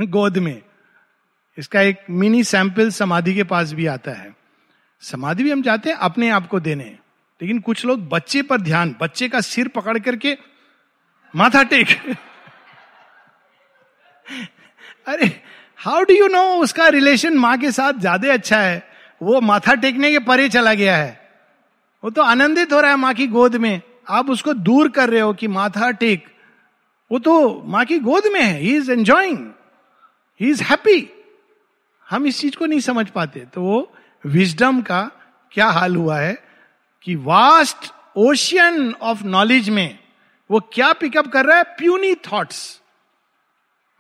[0.01, 0.63] गोद में।
[1.59, 4.37] इसका एक मिनी सैंपल समाधि के पास भी आता है।
[5.01, 6.99] समाधि भी हम जाते हैं अपने आप को देने।
[7.43, 10.39] लेकिन कुछ लोग बच्चे पर ध्यान, बच्चे का सिर पकड़ करके
[11.37, 11.89] माथा टेक।
[15.07, 15.43] अरे
[15.77, 18.89] हाउ डू यू नो उसका रिलेशन माँ के साथ ज़्यादा अच्छा है?
[19.23, 21.24] वो माथा टेकने के परे चला गया है।
[22.05, 25.21] वो तो आनंदित हो रहा है माँ की गोद में। आप उसको दूर कर रहे
[25.21, 26.27] हो कि माथा टेक।
[27.11, 29.39] वो तो माँ की गोद में है। He is enjoying
[30.41, 31.09] he is happy
[32.11, 33.93] हम इस चीज़ को नहीं समझ पाते। तो वो
[34.27, 35.11] विजडम का
[35.53, 36.43] क्या हाल हुआ है
[37.03, 39.99] कि वास्ट ओशियन ऑफ़ नॉलेज में
[40.51, 41.63] वो क्या पिकअप कर रहा है?
[41.63, 42.81] प्यूनी थॉट्स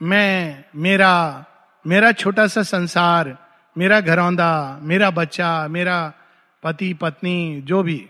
[0.03, 1.45] मैं, मेरा
[1.87, 3.37] मेरा छोटा सा संसार,
[3.79, 6.13] मेरा घरौंदा, मेरा बच्चा, मेरा
[6.65, 8.07] पति, पत्नी, जो भी।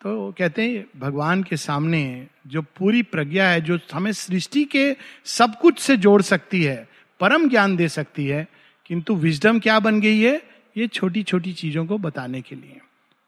[0.00, 5.58] तो कहते हैं, भगवान के सामने जो पूरी प्रज्ञा है, जो हमें सृष्टि के सब
[5.58, 6.88] कुछ से जोड़ सकती है,
[7.20, 8.48] परम ज्ञान दे सकती है,
[8.86, 10.42] किंतु विजडम क्या बन गई है?
[10.76, 12.80] ये छोटी छोटी चीज़ों को बताने के लिए।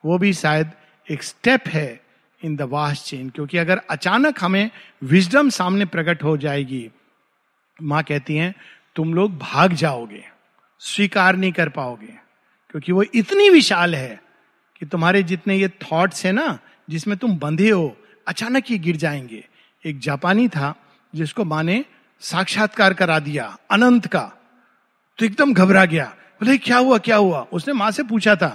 [0.05, 0.71] वो भी शायद
[1.11, 2.01] एक स्टेप है
[2.45, 4.71] इन द वास्ट चेन, क्योंकि अगर अचानक हमें
[5.03, 6.91] विजडम सामने प्रकट हो जाएगी,
[7.83, 8.55] माँ कहती हैं,
[8.97, 10.25] तुम लोग भाग जाओगे,
[10.79, 12.15] स्वीकार नहीं कर पाओगे,
[12.71, 14.24] क्योंकि वो इतनी विशाल है
[14.81, 16.59] कि तुम्हारे जितने ये थॉट्स है ना
[16.91, 17.97] जिसमें तुम बंधे हो
[18.29, 19.45] अचानक ये गिर जाएँगे।
[19.85, 20.75] एक जापानी था
[21.15, 21.85] जिसको माँ ने
[22.21, 24.23] साक्षात्कार करा दिया अनंत का।
[25.19, 26.05] तो एकदम घबरा गया।
[26.41, 27.47] बोले क्या हुआ क्या हुआ?
[27.53, 28.49] उसने माँ से पूछा था।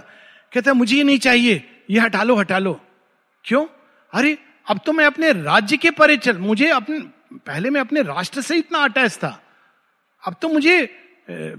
[0.53, 2.79] कहता मुझे ये नहीं चाहिए ये हटा लो हटा लो।
[3.45, 3.65] क्यों?
[4.13, 6.99] अरे अब तो मैं अपने राज्य के परे चल मुझे अपने
[7.37, 9.41] पहले मैं अपने राष्ट्र से इतना अटैच था।
[10.23, 10.77] अब तो मुझे
[11.29, 11.53] ए,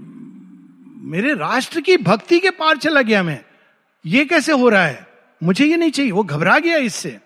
[1.03, 3.43] मेरे राष्ट्र की भक्ति के पार चला गया मैं।
[4.05, 5.07] ये कैसे हो रहा है?
[5.43, 7.19] मुझे ये नहीं चाहिए। वो घबरा गया इससे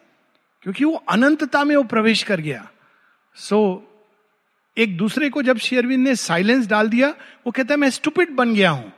[0.64, 2.68] क्योंकि वो अनंतता में वो प्रवेश कर गया।
[3.36, 3.96] सो so,
[4.78, 7.10] एक दूसरे को जब शेयरविंद ने साइलेंस डाल दिया
[7.46, 8.92] वो कहता है मैं स्टूपिड बन गया हूँ।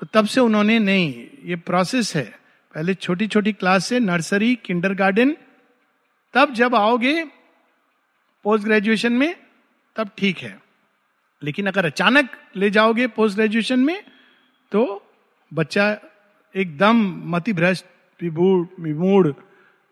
[0.00, 2.24] तो तब से उन्होंने नहीं ये प्रोसेस है।
[2.74, 5.36] पहले छोटी छोटी क्लास से नर्सरी किंडर गार्डन
[6.34, 7.24] तब जब आओगे
[8.44, 9.34] पोस्ट ग्रेजुएशन में
[9.96, 10.58] तब ठीक है।
[11.42, 14.02] लेकिन अगर अचानक ले जाओगे पोस्ट ग्रेजुएशन में
[14.72, 14.82] तो
[15.52, 15.96] बच्चा
[16.56, 17.84] एकदम मति भ्रष्ट
[18.22, 19.32] विमूढ़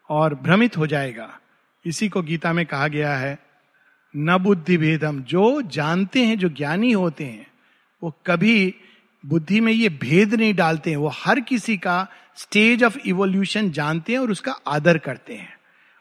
[0.09, 1.41] और भ्रमित हो जाएगा।
[1.87, 3.39] इसी को गीता में कहा गया है,
[4.17, 7.47] न बुद्धि भेदम। जो जानते हैं, जो ज्ञानी होते हैं,
[8.03, 8.75] वो कभी
[9.27, 14.12] बुद्धि में ये भेद नहीं डालते हैं। वो हर किसी का स्टेज ऑफ़ इवोल्यूशन जानते
[14.12, 15.57] हैं और उसका आदर करते हैं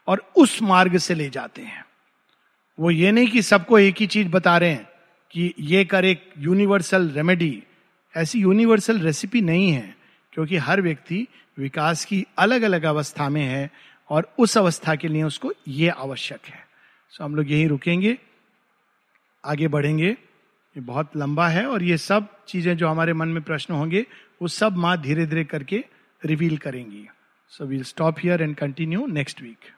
[0.08, 1.84] और उस मार्ग से ले जाते हैं।
[2.80, 4.88] वो ये नहीं कि सबको एक ही चीज़ बता रहे हैं
[5.30, 7.62] कि ये कर एक यूनिवर्सल रेमेडी।
[8.16, 9.93] ऐसी यूनिवर्सल रेसिपी नहीं है।
[10.34, 11.26] क्योंकि हर व्यक्ति
[11.58, 13.70] विकास की अलग अलग अवस्था में है
[14.10, 16.62] और उस अवस्था के लिए उसको ये आवश्यक है।
[17.12, 18.16] सो हम लोग यहीं रुकेंगे,
[19.44, 23.74] आगे बढ़ेंगे। ये बहुत लंबा है और ये सब चीज़ें जो हमारे मन में प्रश्न
[23.74, 24.06] होंगे,
[24.42, 25.84] वो सब माँ धीरे धीरे करके
[26.22, 27.06] रिवील करेंगी।
[27.52, 29.70] So we'll stop here and continue next week